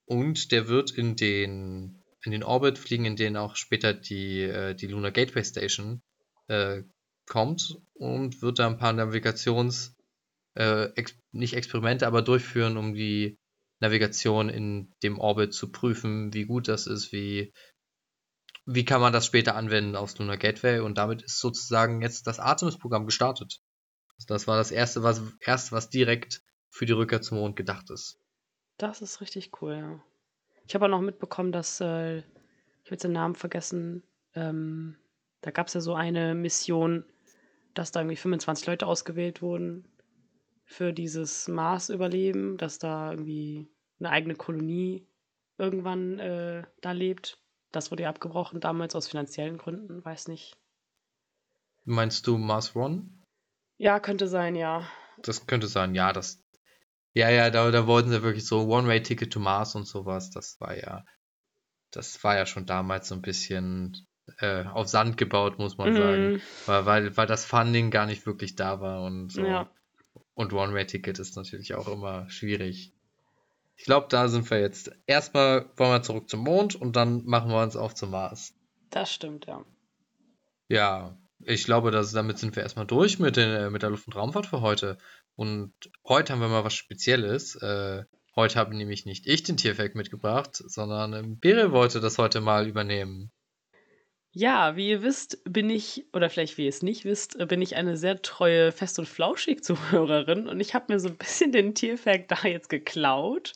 Und 0.06 0.52
der 0.52 0.68
wird 0.68 0.90
in 0.90 1.16
den 1.16 2.04
in 2.24 2.32
den 2.32 2.42
Orbit 2.42 2.78
fliegen, 2.78 3.04
in 3.04 3.16
den 3.16 3.36
auch 3.36 3.54
später 3.56 3.92
die, 3.92 4.42
äh, 4.42 4.74
die 4.74 4.86
Lunar 4.86 5.10
Gateway 5.10 5.44
Station 5.44 6.02
äh, 6.48 6.82
kommt 7.26 7.76
und 7.94 8.42
wird 8.42 8.58
da 8.58 8.66
ein 8.66 8.78
paar 8.78 8.92
Navigations, 8.92 9.94
äh, 10.54 10.86
ex 10.94 11.14
nicht 11.32 11.54
Experimente, 11.54 12.06
aber 12.06 12.22
durchführen, 12.22 12.76
um 12.76 12.94
die 12.94 13.38
Navigation 13.80 14.48
in 14.48 14.92
dem 15.02 15.18
Orbit 15.18 15.52
zu 15.52 15.70
prüfen, 15.70 16.32
wie 16.32 16.46
gut 16.46 16.68
das 16.68 16.86
ist, 16.86 17.12
wie, 17.12 17.52
wie 18.64 18.84
kann 18.84 19.00
man 19.00 19.12
das 19.12 19.26
später 19.26 19.56
anwenden 19.56 19.96
aufs 19.96 20.16
Lunar 20.18 20.38
Gateway 20.38 20.80
und 20.80 20.96
damit 20.96 21.22
ist 21.22 21.38
sozusagen 21.38 22.00
jetzt 22.00 22.26
das 22.26 22.38
Artemis-Programm 22.38 23.04
gestartet. 23.04 23.60
Also 24.16 24.26
das 24.28 24.46
war 24.46 24.56
das 24.56 24.70
erste 24.70 25.02
was, 25.02 25.20
erste, 25.40 25.72
was 25.72 25.90
direkt 25.90 26.40
für 26.70 26.86
die 26.86 26.92
Rückkehr 26.92 27.20
zum 27.20 27.38
Mond 27.38 27.56
gedacht 27.56 27.90
ist. 27.90 28.18
Das 28.78 29.02
ist 29.02 29.20
richtig 29.20 29.62
cool, 29.62 29.74
ja. 29.74 30.04
Ich 30.66 30.74
habe 30.74 30.86
auch 30.86 30.90
noch 30.90 31.00
mitbekommen, 31.00 31.52
dass, 31.52 31.80
äh, 31.80 32.18
ich 32.18 32.24
habe 32.86 32.92
jetzt 32.92 33.04
den 33.04 33.12
Namen 33.12 33.34
vergessen, 33.34 34.02
ähm, 34.34 34.96
da 35.42 35.50
gab 35.50 35.66
es 35.66 35.74
ja 35.74 35.80
so 35.80 35.94
eine 35.94 36.34
Mission, 36.34 37.04
dass 37.74 37.92
da 37.92 38.00
irgendwie 38.00 38.16
25 38.16 38.66
Leute 38.66 38.86
ausgewählt 38.86 39.42
wurden 39.42 39.86
für 40.64 40.92
dieses 40.92 41.48
Mars-Überleben, 41.48 42.56
dass 42.56 42.78
da 42.78 43.10
irgendwie 43.10 43.68
eine 43.98 44.10
eigene 44.10 44.34
Kolonie 44.34 45.06
irgendwann 45.58 46.18
äh, 46.18 46.64
da 46.80 46.92
lebt. 46.92 47.38
Das 47.72 47.90
wurde 47.90 48.04
ja 48.04 48.08
abgebrochen 48.08 48.60
damals 48.60 48.94
aus 48.94 49.08
finanziellen 49.08 49.58
Gründen, 49.58 50.04
weiß 50.04 50.28
nicht. 50.28 50.56
Meinst 51.84 52.26
du 52.26 52.38
Mars 52.38 52.74
One? 52.74 53.10
Ja, 53.76 54.00
könnte 54.00 54.28
sein, 54.28 54.54
ja. 54.54 54.88
Das 55.18 55.46
könnte 55.46 55.66
sein, 55.66 55.94
ja, 55.94 56.12
das. 56.12 56.43
Ja, 57.14 57.30
ja, 57.30 57.50
da, 57.50 57.70
da 57.70 57.86
wollten 57.86 58.10
sie 58.10 58.22
wirklich 58.22 58.44
so 58.46 58.66
One-Way-Ticket 58.68 59.32
to 59.32 59.40
Mars 59.40 59.74
und 59.76 59.86
sowas. 59.86 60.30
Das 60.30 60.60
war 60.60 60.76
ja, 60.76 61.04
das 61.92 62.22
war 62.24 62.36
ja 62.36 62.44
schon 62.44 62.66
damals 62.66 63.08
so 63.08 63.14
ein 63.14 63.22
bisschen 63.22 64.06
äh, 64.38 64.64
auf 64.64 64.88
Sand 64.88 65.16
gebaut, 65.16 65.58
muss 65.58 65.78
man 65.78 65.92
Mhm. 65.92 65.96
sagen. 65.96 66.42
Weil, 66.66 66.86
weil, 66.86 67.16
weil 67.16 67.26
das 67.26 67.44
Funding 67.44 67.90
gar 67.90 68.06
nicht 68.06 68.26
wirklich 68.26 68.56
da 68.56 68.80
war 68.80 69.02
und 69.04 69.30
so. 69.30 69.44
Ja. 69.44 69.70
Und 70.34 70.52
One-Way-Ticket 70.52 71.18
ist 71.20 71.36
natürlich 71.36 71.74
auch 71.74 71.86
immer 71.86 72.28
schwierig. 72.30 72.92
Ich 73.76 73.84
glaube, 73.84 74.06
da 74.10 74.28
sind 74.28 74.48
wir 74.50 74.60
jetzt. 74.60 74.90
Erstmal 75.06 75.66
wollen 75.76 75.90
wir 75.92 76.02
zurück 76.02 76.28
zum 76.28 76.40
Mond 76.40 76.74
und 76.74 76.96
dann 76.96 77.24
machen 77.26 77.50
wir 77.50 77.62
uns 77.62 77.76
auf 77.76 77.94
zum 77.94 78.10
Mars. 78.10 78.54
Das 78.90 79.12
stimmt, 79.12 79.46
ja. 79.46 79.64
Ja, 80.68 81.16
ich 81.40 81.64
glaube, 81.64 81.90
dass, 81.90 82.12
damit 82.12 82.38
sind 82.38 82.56
wir 82.56 82.62
erstmal 82.62 82.86
durch 82.86 83.18
mit, 83.18 83.36
den, 83.36 83.50
äh, 83.50 83.70
mit 83.70 83.82
der 83.82 83.90
Luft- 83.90 84.06
und 84.06 84.16
Raumfahrt 84.16 84.46
für 84.46 84.60
heute. 84.60 84.98
Und 85.36 85.72
heute 86.06 86.32
haben 86.32 86.40
wir 86.40 86.48
mal 86.48 86.64
was 86.64 86.74
Spezielles. 86.74 87.56
Äh, 87.56 88.04
heute 88.36 88.58
habe 88.58 88.76
nämlich 88.76 89.04
nicht 89.04 89.26
ich 89.26 89.42
den 89.42 89.56
Tierfact 89.56 89.94
mitgebracht, 89.94 90.54
sondern 90.54 91.12
ähm, 91.12 91.38
Bere 91.38 91.72
wollte 91.72 92.00
das 92.00 92.18
heute 92.18 92.40
mal 92.40 92.68
übernehmen. 92.68 93.32
Ja, 94.36 94.74
wie 94.74 94.88
ihr 94.88 95.02
wisst, 95.04 95.38
bin 95.44 95.70
ich, 95.70 96.06
oder 96.12 96.28
vielleicht 96.28 96.58
wie 96.58 96.64
ihr 96.64 96.68
es 96.68 96.82
nicht 96.82 97.04
wisst, 97.04 97.38
äh, 97.38 97.46
bin 97.46 97.62
ich 97.62 97.76
eine 97.76 97.96
sehr 97.96 98.20
treue 98.20 98.72
Fest- 98.72 98.98
und 98.98 99.08
Flauschig-Zuhörerin 99.08 100.48
und 100.48 100.58
ich 100.58 100.74
habe 100.74 100.92
mir 100.92 100.98
so 100.98 101.08
ein 101.08 101.16
bisschen 101.16 101.52
den 101.52 101.74
Tierfact 101.74 102.32
da 102.32 102.48
jetzt 102.48 102.68
geklaut. 102.68 103.52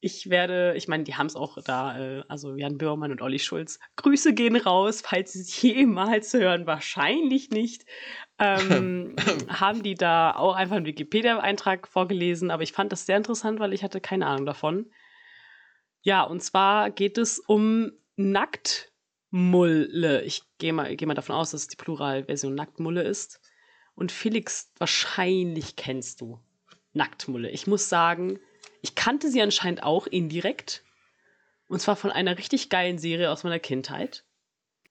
Ich 0.00 0.28
werde, 0.28 0.74
ich 0.76 0.86
meine, 0.86 1.04
die 1.04 1.14
haben 1.14 1.26
es 1.28 1.34
auch 1.34 1.56
da, 1.64 1.98
äh, 1.98 2.24
also 2.28 2.56
Jan 2.56 2.76
Böhmermann 2.76 3.10
und 3.10 3.22
Olli 3.22 3.38
Schulz. 3.38 3.78
Grüße 3.96 4.34
gehen 4.34 4.56
raus, 4.56 5.00
falls 5.02 5.32
sie 5.32 5.40
es 5.40 5.62
jemals 5.62 6.34
hören, 6.34 6.66
wahrscheinlich 6.66 7.48
nicht. 7.48 7.86
Ähm, 8.38 9.16
haben 9.48 9.82
die 9.82 9.94
da 9.94 10.34
auch 10.34 10.54
einfach 10.54 10.76
einen 10.76 10.86
Wikipedia-Eintrag 10.86 11.88
vorgelesen, 11.88 12.50
aber 12.50 12.62
ich 12.62 12.72
fand 12.72 12.92
das 12.92 13.06
sehr 13.06 13.16
interessant, 13.16 13.60
weil 13.60 13.72
ich 13.72 13.82
hatte 13.82 14.00
keine 14.00 14.26
Ahnung 14.26 14.46
davon. 14.46 14.90
Ja, 16.02 16.22
und 16.22 16.42
zwar 16.42 16.90
geht 16.90 17.18
es 17.18 17.38
um 17.38 17.92
Nacktmulle. 18.16 20.22
Ich 20.22 20.42
gehe 20.58 20.72
mal, 20.72 20.94
geh 20.96 21.06
mal 21.06 21.14
davon 21.14 21.34
aus, 21.34 21.50
dass 21.50 21.62
es 21.62 21.68
die 21.68 21.76
Pluralversion 21.76 22.54
Nacktmulle 22.54 23.02
ist. 23.02 23.40
Und 23.94 24.12
Felix, 24.12 24.72
wahrscheinlich 24.78 25.74
kennst 25.74 26.20
du 26.20 26.38
Nacktmulle. 26.92 27.50
Ich 27.50 27.66
muss 27.66 27.88
sagen, 27.88 28.38
ich 28.82 28.94
kannte 28.94 29.30
sie 29.30 29.40
anscheinend 29.40 29.82
auch 29.82 30.06
indirekt. 30.06 30.84
Und 31.66 31.80
zwar 31.80 31.96
von 31.96 32.12
einer 32.12 32.38
richtig 32.38 32.68
geilen 32.68 32.98
Serie 32.98 33.30
aus 33.30 33.42
meiner 33.42 33.58
Kindheit. 33.58 34.25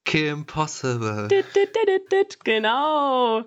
Kim 0.06 0.46
Possible. 0.46 1.28
Dit, 1.30 1.46
dit, 1.56 1.70
dit, 1.76 1.88
dit, 1.88 2.12
dit, 2.12 2.46
Genau. 2.46 3.44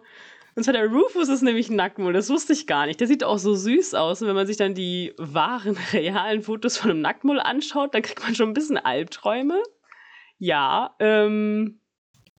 Und 0.54 0.64
zwar 0.64 0.72
der 0.74 0.88
Rufus 0.88 1.28
ist 1.28 1.42
nämlich 1.42 1.68
ein 1.70 1.76
Nacktmull. 1.76 2.12
Das 2.12 2.28
wusste 2.30 2.52
ich 2.52 2.66
gar 2.66 2.86
nicht. 2.86 2.98
Der 2.98 3.06
sieht 3.06 3.22
auch 3.22 3.38
so 3.38 3.54
süß 3.54 3.94
aus. 3.94 4.20
Und 4.22 4.28
wenn 4.28 4.34
man 4.34 4.46
sich 4.48 4.56
dann 4.56 4.74
die 4.74 5.14
wahren, 5.16 5.78
realen 5.92 6.42
Fotos 6.42 6.76
von 6.76 6.90
einem 6.90 7.00
Nacktmull 7.00 7.38
anschaut, 7.38 7.94
dann 7.94 8.02
kriegt 8.02 8.22
man 8.24 8.34
schon 8.34 8.50
ein 8.50 8.54
bisschen 8.54 8.76
Albträume. 8.76 9.62
Ja, 10.38 10.96
ähm, 10.98 11.80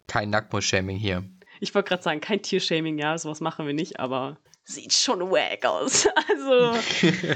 Kein 0.08 0.30
Nacktmull-Shaming 0.32 0.98
hier. 0.98 1.24
ich 1.62 1.74
wollte 1.74 1.90
gerade 1.90 2.04
sagen, 2.04 2.20
kein 2.22 2.42
Tiershaming, 2.42 2.98
ja, 2.98 3.18
sowas 3.18 3.40
machen 3.42 3.66
wir 3.66 3.74
nicht, 3.74 4.00
aber 4.00 4.38
sieht 4.64 4.94
schon 4.94 5.22
wack 5.32 5.66
aus. 5.66 6.08
Also, 6.30 6.78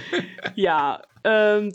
ja, 0.56 1.02
ähm, 1.24 1.72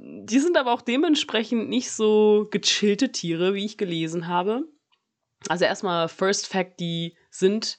die 0.00 0.38
sind 0.38 0.56
aber 0.56 0.72
auch 0.72 0.82
dementsprechend 0.82 1.68
nicht 1.68 1.90
so 1.90 2.46
gechillte 2.50 3.10
Tiere, 3.10 3.54
wie 3.54 3.64
ich 3.64 3.78
gelesen 3.78 4.28
habe. 4.28 4.64
Also 5.48 5.64
erstmal 5.64 6.08
First 6.08 6.46
Fact, 6.46 6.80
die 6.80 7.16
sind 7.30 7.78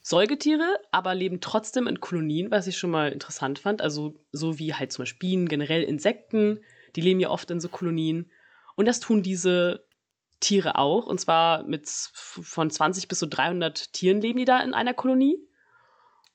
Säugetiere, 0.00 0.80
aber 0.90 1.14
leben 1.14 1.40
trotzdem 1.40 1.86
in 1.86 2.00
Kolonien, 2.00 2.50
was 2.50 2.66
ich 2.66 2.78
schon 2.78 2.90
mal 2.90 3.12
interessant 3.12 3.58
fand. 3.58 3.82
Also 3.82 4.14
so 4.32 4.58
wie 4.58 4.74
halt 4.74 4.92
zum 4.92 5.02
Beispiel 5.02 5.30
Bienen, 5.30 5.48
generell 5.48 5.82
Insekten, 5.82 6.60
die 6.96 7.00
leben 7.00 7.20
ja 7.20 7.30
oft 7.30 7.50
in 7.50 7.60
so 7.60 7.68
Kolonien. 7.68 8.30
Und 8.74 8.86
das 8.86 9.00
tun 9.00 9.22
diese 9.22 9.84
Tiere 10.40 10.76
auch. 10.76 11.06
Und 11.06 11.20
zwar 11.20 11.64
mit 11.64 11.88
von 11.88 12.70
20 12.70 13.08
bis 13.08 13.18
so 13.18 13.26
300 13.28 13.92
Tieren 13.92 14.20
leben 14.20 14.38
die 14.38 14.44
da 14.44 14.60
in 14.60 14.74
einer 14.74 14.94
Kolonie. 14.94 15.38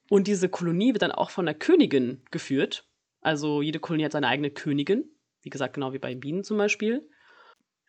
Und 0.09 0.27
diese 0.27 0.49
Kolonie 0.49 0.93
wird 0.93 1.01
dann 1.01 1.11
auch 1.11 1.31
von 1.31 1.45
der 1.45 1.55
Königin 1.55 2.21
geführt. 2.29 2.85
Also 3.21 3.61
jede 3.61 3.79
Kolonie 3.79 4.05
hat 4.05 4.11
seine 4.11 4.27
eigene 4.27 4.51
Königin. 4.51 5.09
Wie 5.43 5.49
gesagt, 5.49 5.75
genau 5.75 5.93
wie 5.93 5.99
bei 5.99 6.15
Bienen 6.15 6.43
zum 6.43 6.57
Beispiel. 6.57 7.07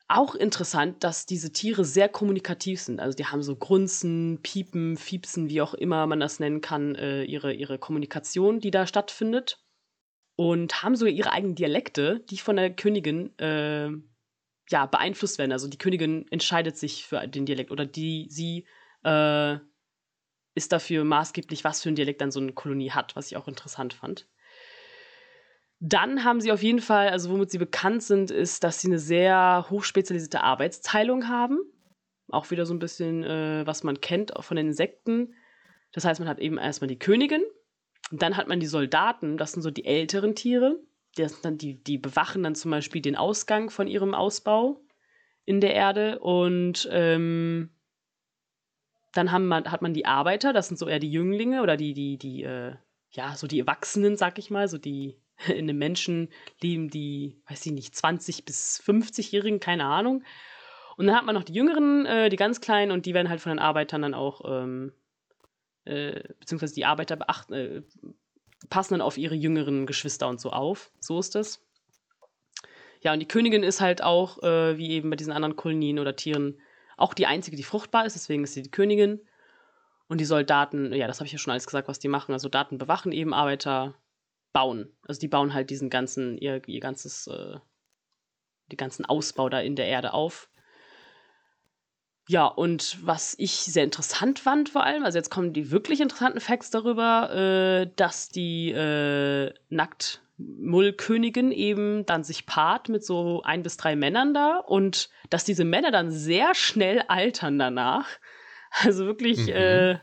Auch 0.07 0.35
interessant, 0.35 1.03
dass 1.03 1.25
diese 1.25 1.53
Tiere 1.53 1.85
sehr 1.85 2.11
kommunikativ 2.11 2.81
sind. 2.81 3.01
Also 3.01 3.17
die 3.17 3.25
haben 3.25 3.43
so 3.43 3.57
Grunzen, 3.57 4.41
Piepen, 4.43 4.97
Fiepsen, 4.97 5.49
wie 5.49 5.63
auch 5.63 5.73
immer 5.73 6.07
man 6.07 6.21
das 6.21 6.41
nennen 6.41 6.61
kann, 6.61 6.95
äh, 6.95 7.25
ihre, 7.25 7.55
ihre 7.55 7.79
Kommunikation, 7.79 8.61
die 8.61 8.71
da 8.71 8.87
stattfindet. 8.87 9.61
Und 10.37 10.83
haben 10.83 10.97
sogar 10.97 11.13
ihre 11.13 11.33
eigenen 11.33 11.55
Dialekte, 11.55 12.21
die 12.29 12.39
von 12.39 12.57
der 12.57 12.75
Königin 12.75 13.39
äh, 13.39 13.89
ja, 14.69 14.87
beeinflusst 14.87 15.39
werden. 15.39 15.53
Also 15.53 15.69
die 15.69 15.79
Königin 15.79 16.27
entscheidet 16.31 16.77
sich 16.77 17.07
für 17.07 17.27
den 17.27 17.47
Dialekt 17.47 17.71
oder 17.71 17.87
die, 17.87 18.27
sie 18.31 18.67
äh, 19.05 19.59
ist 20.55 20.73
dafür 20.73 21.05
maßgeblich, 21.05 21.65
was 21.65 21.83
für 21.83 21.89
ein 21.89 21.95
Dialekt 21.95 22.21
dann 22.21 22.31
so 22.31 22.41
eine 22.41 22.53
Kolonie 22.53 22.91
hat, 22.91 23.17
was 23.17 23.27
ich 23.27 23.37
auch 23.37 23.49
interessant 23.49 23.95
fand. 23.95 24.27
Dann 25.87 26.25
haben 26.25 26.41
sie 26.41 26.51
auf 26.51 26.63
jeden 26.63 26.81
Fall, 26.81 27.11
also 27.11 27.29
womit 27.29 27.51
sie 27.51 27.59
bekannt 27.59 28.03
sind, 28.03 28.31
ist, 28.31 28.65
dass 28.65 28.81
sie 28.81 28.89
eine 28.89 28.99
sehr 28.99 29.67
hochspezialisierte 29.69 30.43
Arbeitsteilung 30.43 31.29
haben. 31.29 31.59
Auch 32.31 32.51
wieder 32.51 32.65
so 32.65 32.73
ein 32.73 32.79
bisschen, 32.79 33.23
äh, 33.23 33.67
was 33.67 33.85
man 33.85 34.01
kennt 34.01 34.33
von 34.41 34.57
den 34.57 34.69
Insekten. 34.69 35.35
Das 35.93 36.07
heißt, 36.07 36.21
man 36.21 36.29
hat 36.29 36.39
eben 36.39 36.57
erstmal 36.57 36.89
die 36.89 36.99
Königin, 36.99 37.43
dann 38.11 38.39
hat 38.39 38.49
man 38.49 38.61
die 38.61 38.67
Soldaten, 38.67 39.37
das 39.37 39.53
sind 39.53 39.61
so 39.61 39.71
die 39.71 39.85
älteren 39.85 40.35
Tiere. 40.35 40.81
Das 41.17 41.43
dann 41.43 41.59
die, 41.59 41.85
die 41.85 41.99
bewachen 41.99 42.43
dann 42.43 42.55
zum 42.55 42.71
Beispiel 42.71 43.03
den 43.03 43.15
Ausgang 43.15 43.69
von 43.69 43.87
ihrem 43.87 44.15
Ausbau 44.15 44.81
in 45.45 45.61
der 45.61 45.75
Erde. 45.75 46.19
Und 46.21 46.89
ähm, 46.93 47.69
dann 49.13 49.33
haben 49.33 49.47
man, 49.49 49.71
hat 49.71 49.83
man 49.83 49.93
die 49.93 50.07
Arbeiter, 50.07 50.55
das 50.55 50.69
sind 50.69 50.79
so 50.79 50.89
eher 50.89 50.99
die 50.99 51.13
Jünglinge 51.13 51.61
oder 51.63 51.77
die, 51.77 51.93
die, 51.93 52.17
die, 52.17 52.43
äh, 52.43 52.75
ja, 53.11 53.37
so 53.37 53.47
die 53.47 53.61
Erwachsenen, 53.61 54.17
sag 54.17 54.39
ich 54.39 54.51
mal, 54.51 54.67
so 54.67 54.79
die 54.79 55.19
in 55.49 55.69
einem 55.69 55.79
Menschen 55.79 56.29
leben, 56.61 56.91
die, 56.91 57.41
weiß 57.49 57.67
ich 57.67 57.73
nicht, 57.73 57.95
20 57.95 58.45
bis 58.45 58.83
50-Jährigen, 58.85 59.61
keine 59.61 59.87
Ahnung. 59.87 60.23
Und 60.97 61.07
dann 61.07 61.17
hat 61.17 61.25
man 61.25 61.35
noch 61.35 61.45
die 61.45 61.55
Jüngeren, 61.55 62.07
äh, 62.07 62.29
die 62.29 62.37
ganz 62.37 62.61
Kleinen, 62.61 62.93
und 62.93 63.07
die 63.07 63.15
werden 63.15 63.29
halt 63.29 63.41
von 63.41 63.51
den 63.51 63.59
Arbeitern 63.59 64.03
dann 64.03 64.15
auch, 64.15 64.43
ähm, 64.47 64.93
äh, 65.85 66.21
beziehungsweise 66.39 66.75
die 66.75 66.85
Arbeiter 66.85 67.17
beachten, 67.17 67.53
äh, 67.53 67.83
passen 68.71 68.95
dann 68.95 69.01
auf 69.01 69.19
ihre 69.19 69.35
jüngeren 69.35 69.87
Geschwister 69.87 70.29
und 70.29 70.41
so 70.41 70.51
auf. 70.51 70.91
So 71.01 71.19
ist 71.19 71.35
das. 71.35 71.61
Ja, 73.03 73.13
und 73.13 73.21
die 73.21 73.29
Königin 73.29 73.63
ist 73.63 73.81
halt 73.81 74.03
auch, 74.03 74.43
äh, 74.43 74.79
wie 74.79 74.93
eben 74.93 75.11
bei 75.11 75.17
diesen 75.17 75.33
anderen 75.33 75.57
Kolonien 75.57 75.99
oder 75.99 76.17
Tieren, 76.17 76.59
auch 76.97 77.13
die 77.13 77.27
einzige, 77.27 77.57
die 77.57 77.63
fruchtbar 77.65 78.07
ist, 78.07 78.15
deswegen 78.15 78.45
ist 78.45 78.55
sie 78.55 78.63
die 78.63 78.71
Königin. 78.71 79.21
Und 80.07 80.19
die 80.21 80.25
Soldaten, 80.25 80.93
ja, 80.93 81.07
das 81.07 81.19
habe 81.19 81.27
ich 81.27 81.33
ja 81.33 81.39
schon 81.39 81.51
alles 81.51 81.67
gesagt, 81.67 81.89
was 81.89 81.99
die 81.99 82.09
machen. 82.09 82.33
Also 82.33 82.45
Soldaten 82.45 82.79
bewachen 82.79 83.11
eben, 83.11 83.35
Arbeiter 83.35 83.95
bauen. 84.55 84.97
Also 85.07 85.21
die 85.21 85.29
bauen 85.29 85.53
halt 85.53 85.69
diesen 85.69 85.91
ganzen, 85.91 86.39
ihr, 86.39 86.67
ihr 86.67 86.81
ganzes, 86.81 87.27
äh, 87.27 87.59
die 88.73 88.79
ganzen 88.79 89.05
Ausbau 89.05 89.51
da 89.51 89.61
in 89.61 89.77
der 89.77 89.87
Erde 89.89 90.15
auf. 90.15 90.49
Ja, 92.27 92.47
und 92.47 92.97
was 93.07 93.35
ich 93.37 93.53
sehr 93.53 93.85
interessant 93.85 94.39
fand 94.39 94.71
vor 94.71 94.83
allem, 94.83 95.05
also 95.05 95.19
jetzt 95.19 95.29
kommen 95.29 95.53
die 95.53 95.71
wirklich 95.71 96.01
interessanten 96.01 96.41
Facts 96.41 96.71
darüber, 96.71 97.31
äh, 97.35 97.91
dass 97.97 98.31
die 98.31 98.71
äh, 98.71 99.53
Nacktmullkönigin 99.69 101.53
eben 101.53 102.07
dann 102.07 102.25
sich 102.25 102.47
paart 102.47 102.89
mit 102.89 103.05
so 103.05 103.43
ein 103.43 103.63
bis 103.63 103.77
drei 103.77 103.95
Männern 103.95 104.33
da 104.33 104.57
und 104.57 105.11
dass 105.29 105.45
diese 105.45 105.65
Männer 105.65 105.91
dann 105.91 106.11
sehr 106.11 106.55
schnell 106.55 107.03
altern 107.09 107.59
danach. 107.59 108.09
Also 108.83 109.05
wirklich, 109.05 109.49
Mhm. 109.49 109.53
äh, 109.53 109.99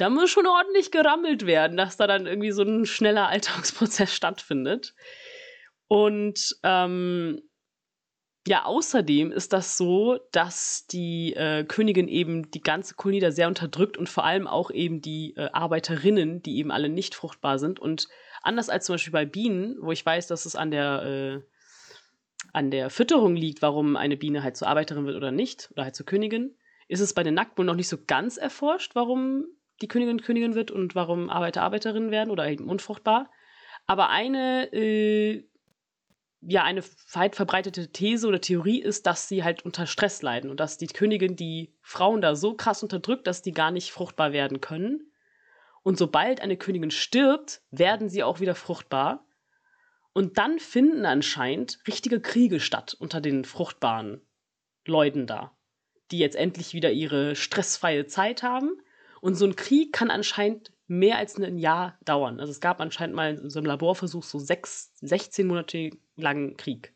da 0.00 0.08
muss 0.08 0.30
schon 0.30 0.46
ordentlich 0.46 0.90
gerammelt 0.90 1.46
werden, 1.46 1.76
dass 1.76 1.96
da 1.96 2.06
dann 2.06 2.26
irgendwie 2.26 2.52
so 2.52 2.62
ein 2.62 2.86
schneller 2.86 3.28
Alterungsprozess 3.28 4.14
stattfindet. 4.14 4.94
Und 5.88 6.56
ähm, 6.62 7.42
ja, 8.46 8.64
außerdem 8.64 9.32
ist 9.32 9.52
das 9.52 9.76
so, 9.76 10.18
dass 10.32 10.86
die 10.86 11.34
äh, 11.34 11.64
Königin 11.64 12.08
eben 12.08 12.50
die 12.50 12.62
ganze 12.62 12.94
Kolonie 12.94 13.20
da 13.20 13.32
sehr 13.32 13.48
unterdrückt 13.48 13.98
und 13.98 14.08
vor 14.08 14.24
allem 14.24 14.46
auch 14.46 14.70
eben 14.70 15.02
die 15.02 15.34
äh, 15.36 15.50
Arbeiterinnen, 15.52 16.42
die 16.42 16.56
eben 16.56 16.70
alle 16.70 16.88
nicht 16.88 17.14
fruchtbar 17.14 17.58
sind. 17.58 17.78
Und 17.78 18.08
anders 18.42 18.70
als 18.70 18.86
zum 18.86 18.94
Beispiel 18.94 19.12
bei 19.12 19.26
Bienen, 19.26 19.76
wo 19.80 19.92
ich 19.92 20.06
weiß, 20.06 20.26
dass 20.26 20.46
es 20.46 20.56
an 20.56 20.70
der, 20.70 21.02
äh, 21.02 21.42
an 22.54 22.70
der 22.70 22.88
Fütterung 22.88 23.36
liegt, 23.36 23.60
warum 23.60 23.96
eine 23.96 24.16
Biene 24.16 24.42
halt 24.42 24.56
zur 24.56 24.68
Arbeiterin 24.68 25.04
wird 25.04 25.16
oder 25.16 25.32
nicht, 25.32 25.68
oder 25.72 25.84
halt 25.84 25.94
zur 25.94 26.06
Königin, 26.06 26.56
ist 26.88 27.00
es 27.00 27.12
bei 27.12 27.22
den 27.22 27.34
Nacktmullen 27.34 27.66
noch 27.66 27.76
nicht 27.76 27.88
so 27.88 27.98
ganz 28.06 28.38
erforscht, 28.38 28.94
warum 28.94 29.44
die 29.80 29.88
Königin 29.88 30.22
Königin 30.22 30.54
wird 30.54 30.70
und 30.70 30.94
warum 30.94 31.30
Arbeiter 31.30 31.62
Arbeiterinnen 31.62 32.10
werden 32.10 32.30
oder 32.30 32.48
eben 32.48 32.68
unfruchtbar. 32.68 33.30
Aber 33.86 34.10
eine 34.10 34.72
äh, 34.72 35.44
ja, 36.42 36.64
eine 36.64 36.82
weit 37.12 37.36
verbreitete 37.36 37.92
These 37.92 38.26
oder 38.26 38.40
Theorie 38.40 38.80
ist, 38.80 39.06
dass 39.06 39.28
sie 39.28 39.44
halt 39.44 39.64
unter 39.64 39.86
Stress 39.86 40.22
leiden 40.22 40.50
und 40.50 40.58
dass 40.58 40.78
die 40.78 40.86
Königin 40.86 41.36
die 41.36 41.74
Frauen 41.82 42.22
da 42.22 42.34
so 42.34 42.54
krass 42.54 42.82
unterdrückt, 42.82 43.26
dass 43.26 43.42
die 43.42 43.52
gar 43.52 43.70
nicht 43.70 43.90
fruchtbar 43.90 44.32
werden 44.32 44.60
können. 44.60 45.12
Und 45.82 45.98
sobald 45.98 46.40
eine 46.40 46.56
Königin 46.56 46.90
stirbt, 46.90 47.62
werden 47.70 48.08
sie 48.08 48.22
auch 48.22 48.40
wieder 48.40 48.54
fruchtbar. 48.54 49.26
Und 50.12 50.38
dann 50.38 50.58
finden 50.58 51.04
anscheinend 51.04 51.78
richtige 51.86 52.20
Kriege 52.20 52.58
statt 52.58 52.96
unter 52.98 53.20
den 53.20 53.44
fruchtbaren 53.44 54.22
Leuten 54.86 55.26
da, 55.26 55.56
die 56.10 56.18
jetzt 56.18 56.36
endlich 56.36 56.74
wieder 56.74 56.90
ihre 56.90 57.36
stressfreie 57.36 58.06
Zeit 58.06 58.42
haben. 58.42 58.80
Und 59.20 59.34
so 59.34 59.46
ein 59.46 59.56
Krieg 59.56 59.92
kann 59.92 60.10
anscheinend 60.10 60.72
mehr 60.86 61.18
als 61.18 61.36
ein 61.38 61.58
Jahr 61.58 61.98
dauern. 62.04 62.40
Also 62.40 62.50
es 62.50 62.60
gab 62.60 62.80
anscheinend 62.80 63.14
mal 63.14 63.36
in 63.36 63.50
so 63.50 63.58
einem 63.58 63.66
Laborversuch 63.66 64.24
so 64.24 64.38
sechs, 64.38 64.92
16 65.00 65.46
Monate 65.46 65.90
langen 66.16 66.56
Krieg. 66.56 66.94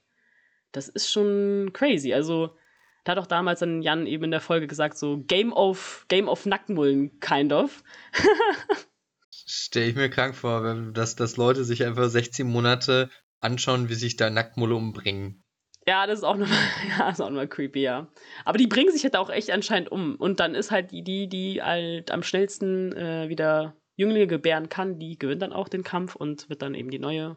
Das 0.73 0.89
ist 0.89 1.11
schon 1.11 1.71
crazy. 1.73 2.13
Also 2.13 2.57
da 3.05 3.13
hat 3.13 3.19
auch 3.19 3.27
damals 3.27 3.61
dann 3.61 3.83
Jan 3.83 4.07
eben 4.07 4.25
in 4.25 4.31
der 4.31 4.41
Folge 4.41 4.67
gesagt, 4.67 4.99
so 4.99 5.23
Game 5.27 5.53
of, 5.53 6.07
Game 6.09 6.29
of 6.29 6.47
Nacktmullen, 6.47 7.21
kind 7.21 7.53
of. 7.53 7.85
Stelle 9.31 9.87
ich 9.87 9.95
mir 9.95 10.09
krank 10.09 10.35
vor, 10.35 10.75
dass, 10.93 11.15
dass 11.17 11.37
Leute 11.37 11.65
sich 11.65 11.85
einfach 11.85 12.09
16 12.09 12.47
Monate 12.47 13.11
anschauen, 13.41 13.91
wie 13.91 13.95
sich 13.95 14.17
da 14.17 14.31
Nacktmulle 14.31 14.75
umbringen. 14.75 15.44
Ja, 15.87 16.07
das 16.07 16.21
ist 16.21 16.25
auch 16.25 16.37
nochmal, 16.37 16.59
ja, 16.99 17.11
ist 17.11 17.51
creepy, 17.51 17.83
ja. 17.83 18.09
Aber 18.45 18.59
die 18.59 18.67
bringen 18.67 18.91
sich 18.91 19.05
halt 19.05 19.17
auch 19.17 19.31
echt 19.31 19.51
anscheinend 19.51 19.93
um. 19.93 20.17
Und 20.17 20.41
dann 20.41 20.55
ist 20.55 20.71
halt 20.71 20.91
die, 20.93 21.03
die, 21.03 21.29
die 21.29 21.63
halt 21.63 22.11
am 22.11 22.23
schnellsten 22.23 22.93
äh, 22.97 23.29
wieder 23.29 23.77
Jünglinge 23.97 24.27
gebären 24.27 24.69
kann, 24.69 24.99
die 24.99 25.19
gewinnt 25.19 25.43
dann 25.43 25.53
auch 25.53 25.69
den 25.69 25.85
Kampf 25.85 26.17
und 26.17 26.49
wird 26.49 26.63
dann 26.63 26.75
eben 26.75 26.91
die 26.91 26.99
neue 26.99 27.37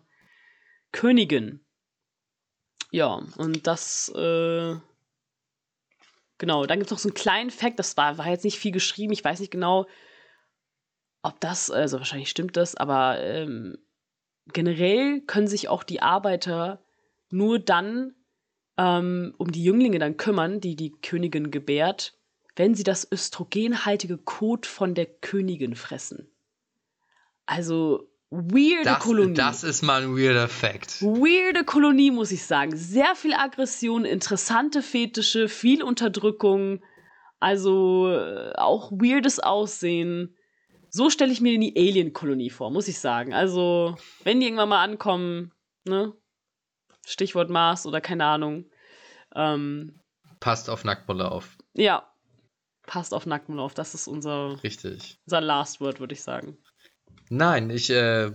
Königin. 0.91 1.63
Ja, 2.91 3.21
und 3.37 3.67
das, 3.67 4.09
äh, 4.15 4.75
genau, 6.37 6.65
dann 6.65 6.79
gibt 6.79 6.87
es 6.87 6.91
noch 6.91 6.99
so 6.99 7.09
einen 7.09 7.15
kleinen 7.15 7.51
Fact, 7.51 7.77
das 7.79 7.97
war, 7.97 8.17
war 8.17 8.29
jetzt 8.29 8.45
nicht 8.45 8.57
viel 8.57 8.71
geschrieben, 8.71 9.11
ich 9.11 9.23
weiß 9.23 9.41
nicht 9.41 9.51
genau, 9.51 9.87
ob 11.21 11.39
das, 11.41 11.69
also 11.69 11.97
wahrscheinlich 11.97 12.29
stimmt 12.29 12.55
das, 12.55 12.75
aber 12.75 13.19
ähm, 13.21 13.77
generell 14.53 15.21
können 15.21 15.47
sich 15.47 15.67
auch 15.67 15.83
die 15.83 16.01
Arbeiter 16.01 16.81
nur 17.29 17.59
dann 17.59 18.15
ähm, 18.77 19.33
um 19.37 19.51
die 19.51 19.63
Jünglinge 19.63 19.99
dann 19.99 20.17
kümmern, 20.17 20.59
die 20.61 20.75
die 20.75 20.91
Königin 21.01 21.51
gebärt, 21.51 22.13
wenn 22.55 22.75
sie 22.75 22.83
das 22.83 23.07
östrogenhaltige 23.11 24.17
Kot 24.17 24.65
von 24.65 24.93
der 24.95 25.05
Königin 25.05 25.75
fressen. 25.75 26.27
Also 27.45 28.09
weirde 28.29 28.83
Das, 28.83 28.99
Kolonie. 28.99 29.33
das 29.35 29.63
ist 29.63 29.83
mal 29.83 30.01
ein 30.03 30.15
weirder 30.17 30.47
Fact. 30.47 31.01
Weirde 31.01 31.63
Kolonie, 31.63 32.11
muss 32.11 32.31
ich 32.31 32.45
sagen. 32.45 32.75
Sehr 32.75 33.15
viel 33.15 33.33
Aggression, 33.33 34.05
interessante 34.05 34.81
Fetische, 34.81 35.47
viel 35.47 35.81
Unterdrückung, 35.81 36.81
also 37.39 38.09
äh, 38.11 38.53
auch 38.55 38.91
weirdes 38.91 39.39
Aussehen. 39.39 40.35
So 40.89 41.09
stelle 41.09 41.31
ich 41.31 41.41
mir 41.41 41.57
die 41.59 41.75
Alien-Kolonie 41.77 42.49
vor, 42.49 42.71
muss 42.71 42.87
ich 42.87 42.99
sagen. 42.99 43.33
Also, 43.33 43.95
wenn 44.23 44.39
die 44.39 44.47
irgendwann 44.47 44.69
mal 44.69 44.83
ankommen, 44.83 45.51
ne? 45.85 46.13
Stichwort 47.07 47.49
Mars 47.49 47.85
oder 47.85 48.01
keine 48.01 48.25
Ahnung. 48.25 48.65
Ähm, 49.35 49.99
Passt 50.39 50.69
auf 50.69 50.83
Nacktmulle 50.83 51.31
auf. 51.31 51.57
ja, 51.73 52.07
passt 52.85 53.13
auf 53.13 53.25
Nacktmull 53.25 53.59
auf. 53.59 53.73
Das 53.73 53.93
ist 53.93 54.07
unser, 54.07 54.61
Richtig. 54.63 55.19
unser 55.25 55.41
Last 55.41 55.81
Word, 55.81 55.99
würde 55.99 56.13
ich 56.13 56.21
sagen. 56.23 56.57
Nein, 57.29 57.69
ich, 57.69 57.89
äh, 57.89 58.31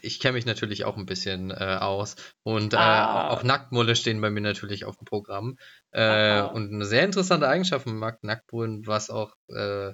ich 0.00 0.18
kenne 0.18 0.32
mich 0.34 0.46
natürlich 0.46 0.84
auch 0.84 0.96
ein 0.96 1.06
bisschen 1.06 1.50
äh, 1.52 1.78
aus. 1.80 2.16
Und 2.42 2.74
äh, 2.74 2.76
Ah. 2.76 3.30
auch 3.30 3.42
Nacktmulle 3.44 3.94
stehen 3.94 4.20
bei 4.20 4.30
mir 4.30 4.40
natürlich 4.40 4.84
auf 4.84 4.96
dem 4.96 5.04
Programm. 5.04 5.56
Äh, 5.92 6.02
Aha. 6.02 6.46
und 6.46 6.72
eine 6.72 6.84
sehr 6.84 7.04
interessante 7.04 7.46
Eigenschaft 7.48 7.84
von 7.84 7.98
Nacktmullen, 8.22 8.86
was 8.86 9.10
auch 9.10 9.34
äh, 9.48 9.92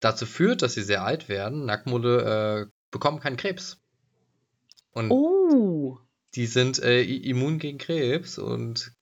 dazu 0.00 0.26
führt, 0.26 0.62
dass 0.62 0.74
sie 0.74 0.82
sehr 0.82 1.04
alt 1.04 1.28
werden. 1.28 1.64
Nacktmulle 1.66 2.62
äh, 2.62 2.70
bekommen 2.90 3.20
keinen 3.20 3.36
Krebs. 3.36 3.78
Und 4.92 5.12
Oh, 5.12 5.98
die 6.34 6.46
sind 6.46 6.82
äh, 6.82 7.02
immun 7.02 7.58
gegen 7.58 7.78
Krebs 7.78 8.38
und 8.38 8.92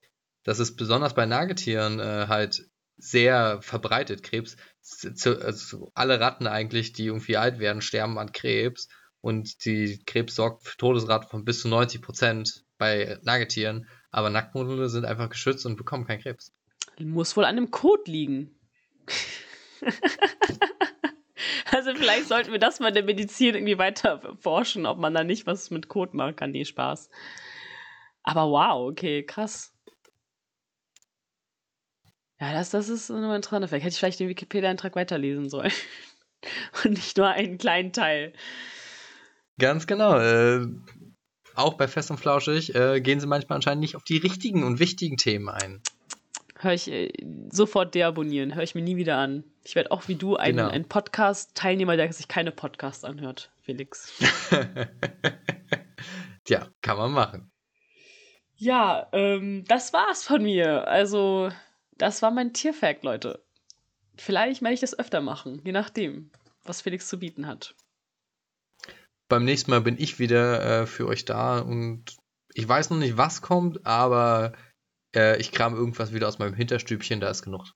das 0.45 0.59
ist 0.59 0.77
besonders 0.77 1.15
bei 1.15 1.27
Nagetieren 1.27 2.01
äh, 2.01 2.27
halt 2.29 2.69
sehr 2.97 3.61
verbreitet. 3.63 4.23
Krebs, 4.23 4.57
also 5.25 5.91
alle 5.95 6.21
Ratten 6.21 6.47
eigentlich, 6.47 6.93
die 6.93 7.07
irgendwie 7.07 7.37
alt 7.37 7.59
werden, 7.59 7.83
sterben 7.83 8.19
an 8.19 8.33
Krebs 8.33 8.89
und 9.21 9.65
die 9.65 10.03
Krebs 10.05 10.35
sorgt 10.35 10.65
für 10.65 10.77
Todesrate 10.77 11.29
von 11.29 11.45
bis 11.45 11.61
zu 11.61 11.69
90 11.69 12.03
Prozent 12.03 12.65
bei 12.79 13.19
Nagetieren, 13.23 13.89
aber 14.11 14.31
Nacktmulle 14.31 14.89
sind 14.89 15.05
einfach 15.05 15.29
geschützt 15.29 15.67
und 15.67 15.77
bekommen 15.77 16.07
keinen 16.07 16.23
Krebs. 16.23 16.53
muss 16.99 17.37
wohl 17.37 17.45
an 17.45 17.57
einem 17.57 17.71
Code 17.71 18.11
liegen. 18.11 18.55
also 21.73 21.95
vielleicht 21.95 22.29
sollten 22.29 22.53
wir 22.53 22.59
das 22.59 22.81
mal 22.81 22.89
in 22.89 22.95
der 22.95 23.05
Medizin 23.05 23.55
irgendwie 23.55 23.79
weiter 23.79 24.37
forschen, 24.41 24.87
ob 24.87 24.99
man 24.99 25.15
da 25.15 25.25
nicht 25.25 25.47
was 25.47 25.71
mit 25.71 25.89
Code 25.89 26.17
machen 26.17 26.37
kann. 26.37 26.51
Nee, 26.51 26.65
Spaß. 26.65 27.11
Aber 28.23 28.51
wow, 28.51 28.91
okay, 28.91 29.25
krass. 29.25 29.73
Ja, 32.41 32.53
das, 32.53 32.71
das 32.71 32.89
ist 32.89 33.11
ein 33.11 33.25
interessanter 33.25 33.69
Fakt. 33.69 33.83
Hätte 33.83 33.93
ich 33.93 33.99
vielleicht 33.99 34.21
den 34.21 34.29
Wikipedia-Eintrag 34.29 34.95
weiterlesen 34.95 35.49
sollen. 35.49 35.73
Und 36.85 36.93
nicht 36.93 37.17
nur 37.17 37.29
einen 37.29 37.59
kleinen 37.59 37.93
Teil. 37.93 38.33
Ganz 39.59 39.87
genau. 39.87 40.19
Äh, 40.19 40.67
auch 41.55 41.75
bei 41.75 41.89
Fest 41.89 42.13
und 42.13 42.19
Flauschig 42.19 42.77
äh, 42.77 43.01
gehen 43.01 43.19
sie 43.19 43.27
manchmal 43.27 43.57
anscheinend 43.57 43.81
nicht 43.81 43.97
auf 43.97 44.05
die 44.05 44.19
richtigen 44.19 44.63
und 44.63 44.79
wichtigen 44.79 45.17
Themen 45.17 45.49
ein. 45.49 45.83
Hör 46.61 46.73
ich 46.73 46.91
äh, 46.91 47.13
sofort 47.51 47.95
deabonnieren. 47.95 48.55
Hör 48.55 48.63
ich 48.63 48.75
mir 48.75 48.83
nie 48.83 48.97
wieder 48.97 49.17
an. 49.17 49.45
Ich 49.65 49.75
werde 49.77 49.93
auch 49.93 50.09
wie 50.09 50.17
du 50.17 50.37
ein, 50.37 50.57
Genau. 50.57 50.69
ein 50.69 50.85
Podcast-Teilnehmer, 50.89 51.97
der 51.97 52.13
sich 52.13 52.27
keine 52.27 52.51
Podcasts 52.51 53.05
anhört, 53.05 53.53
Felix. 53.63 54.13
Tja, 56.45 56.67
kann 56.83 56.97
man 56.97 57.13
machen. 57.13 57.51
Ja, 58.57 59.07
ähm, 59.13 59.65
das 59.69 59.93
war's 59.93 60.25
von 60.25 60.43
mir. 60.43 60.89
Also, 60.89 61.51
das 61.97 62.23
war 62.23 62.31
mein 62.31 62.53
Tierfact, 62.53 63.05
Leute. 63.05 63.45
Vielleicht 64.17 64.63
werde 64.63 64.75
ich 64.75 64.81
das 64.81 64.99
öfter 64.99 65.21
machen, 65.21 65.61
je 65.65 65.71
nachdem, 65.73 66.31
was 66.65 66.81
Felix 66.81 67.07
zu 67.07 67.21
bieten 67.21 67.47
hat. 67.47 67.75
Beim 69.29 69.45
nächsten 69.45 69.71
Mal 69.71 69.83
bin 69.83 69.97
ich 69.99 70.19
wieder 70.19 70.83
äh, 70.83 70.87
für 70.87 71.07
euch 71.07 71.25
da 71.25 71.61
und 71.61 72.17
ich 72.55 72.67
weiß 72.69 72.91
noch 72.91 72.97
nicht, 72.97 73.17
was 73.17 73.43
kommt, 73.43 73.87
aber 73.87 74.55
äh, 75.15 75.39
ich 75.41 75.53
kram 75.53 75.75
irgendwas 75.75 76.13
wieder 76.13 76.29
aus 76.29 76.39
meinem 76.39 76.55
Hinterstübchen, 76.55 77.21
da 77.21 77.31
ist 77.31 77.43
genug. 77.43 77.73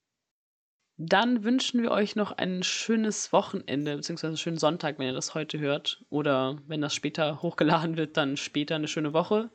Dann 0.99 1.43
wünschen 1.43 1.83
wir 1.83 1.91
euch 1.91 2.17
noch 2.17 2.33
ein 2.33 2.63
schönes 2.63 3.33
Wochenende, 3.33 3.97
beziehungsweise 3.97 4.29
einen 4.29 4.37
schönen 4.37 4.59
Sonntag, 4.59 4.99
wenn 4.99 5.07
ihr 5.07 5.15
das 5.15 5.35
heute 5.35 5.59
hört. 5.59 6.05
Oder 6.11 6.59
wenn 6.67 6.81
das 6.81 6.95
später 6.95 7.43
hochgeladen 7.43 7.97
wird, 7.97 8.17
dann 8.17 8.37
später 8.37 8.77
eine 8.77 8.89
schöne 8.89 9.13
Woche. 9.13 9.51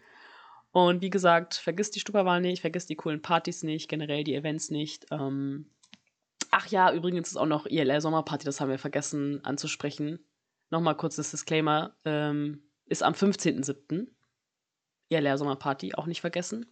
Und 0.71 1.01
wie 1.01 1.09
gesagt, 1.09 1.55
vergisst 1.55 1.95
die 1.95 1.99
Stupperwahl 1.99 2.41
nicht, 2.41 2.61
vergisst 2.61 2.89
die 2.89 2.95
coolen 2.95 3.21
Partys 3.21 3.63
nicht, 3.63 3.87
generell 3.87 4.23
die 4.23 4.35
Events 4.35 4.69
nicht. 4.69 5.05
Ähm, 5.11 5.71
Ach 6.51 6.67
ja, 6.67 6.93
übrigens 6.93 7.29
ist 7.29 7.37
auch 7.37 7.45
noch 7.45 7.65
ILR 7.65 8.01
Sommerparty, 8.01 8.45
das 8.45 8.61
haben 8.61 8.69
wir 8.69 8.79
vergessen 8.79 9.43
anzusprechen. 9.43 10.19
Nochmal 10.69 10.95
kurz 10.95 11.15
das 11.15 11.31
Disclaimer. 11.31 11.95
Ähm, 12.05 12.63
ist 12.85 13.03
am 13.03 13.13
15.07. 13.13 14.07
ILR 15.09 15.37
Sommerparty, 15.37 15.95
auch 15.95 16.05
nicht 16.05 16.21
vergessen. 16.21 16.65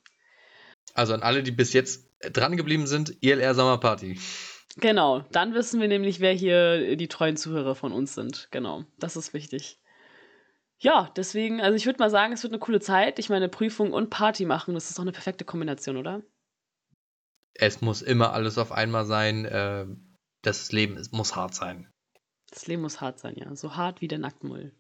Also 0.94 1.14
an 1.14 1.24
alle, 1.24 1.44
die 1.44 1.52
bis 1.52 1.74
jetzt 1.74 2.10
dran 2.20 2.58
geblieben 2.58 2.88
sind, 2.88 3.18
ILR 3.22 3.54
Sommerparty. 3.56 4.20
Genau, 4.78 5.22
dann 5.32 5.54
wissen 5.54 5.80
wir 5.80 5.88
nämlich, 5.88 6.20
wer 6.20 6.34
hier 6.34 6.96
die 6.98 7.08
treuen 7.08 7.38
Zuhörer 7.38 7.76
von 7.76 7.94
uns 7.94 8.14
sind. 8.14 8.50
Genau, 8.52 8.84
das 9.00 9.16
ist 9.16 9.34
wichtig. 9.34 9.80
Ja, 10.78 11.12
deswegen, 11.16 11.62
also 11.62 11.76
ich 11.76 11.86
würde 11.86 12.00
mal 12.00 12.10
sagen, 12.10 12.34
es 12.34 12.44
wird 12.44 12.52
eine 12.52 12.60
coole 12.60 12.82
Zeit. 12.82 13.18
Ich 13.20 13.30
meine, 13.30 13.48
Prüfung 13.48 13.94
und 13.94 14.10
Party 14.10 14.46
machen, 14.46 14.74
das 14.74 14.90
ist 14.90 14.98
doch 14.98 15.04
eine 15.04 15.14
perfekte 15.14 15.46
Kombination, 15.46 15.96
oder? 15.96 16.22
Es 17.54 17.80
muss 17.80 18.02
immer 18.02 18.34
alles 18.34 18.58
auf 18.58 18.74
einmal 18.74 19.06
sein. 19.06 19.46
Äh, 19.46 19.86
das 20.42 20.74
Leben 20.74 21.02
muss 21.12 21.36
hart 21.36 21.56
sein. 21.56 21.88
Das 22.50 22.68
Leben 22.68 22.82
muss 22.82 23.00
hart 23.00 23.20
sein, 23.20 23.36
ja. 23.38 23.56
So 23.56 23.78
hart 23.78 24.02
wie 24.02 24.10
der 24.10 24.20
Nacktmull. 24.20 24.74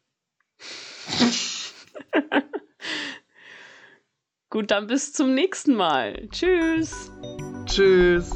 Gut, 4.55 4.71
dann 4.71 4.87
bis 4.87 5.11
zum 5.11 5.35
nächsten 5.35 5.75
Mal. 5.75 6.29
Tschüss. 6.31 7.11
Tschüss. 7.65 8.31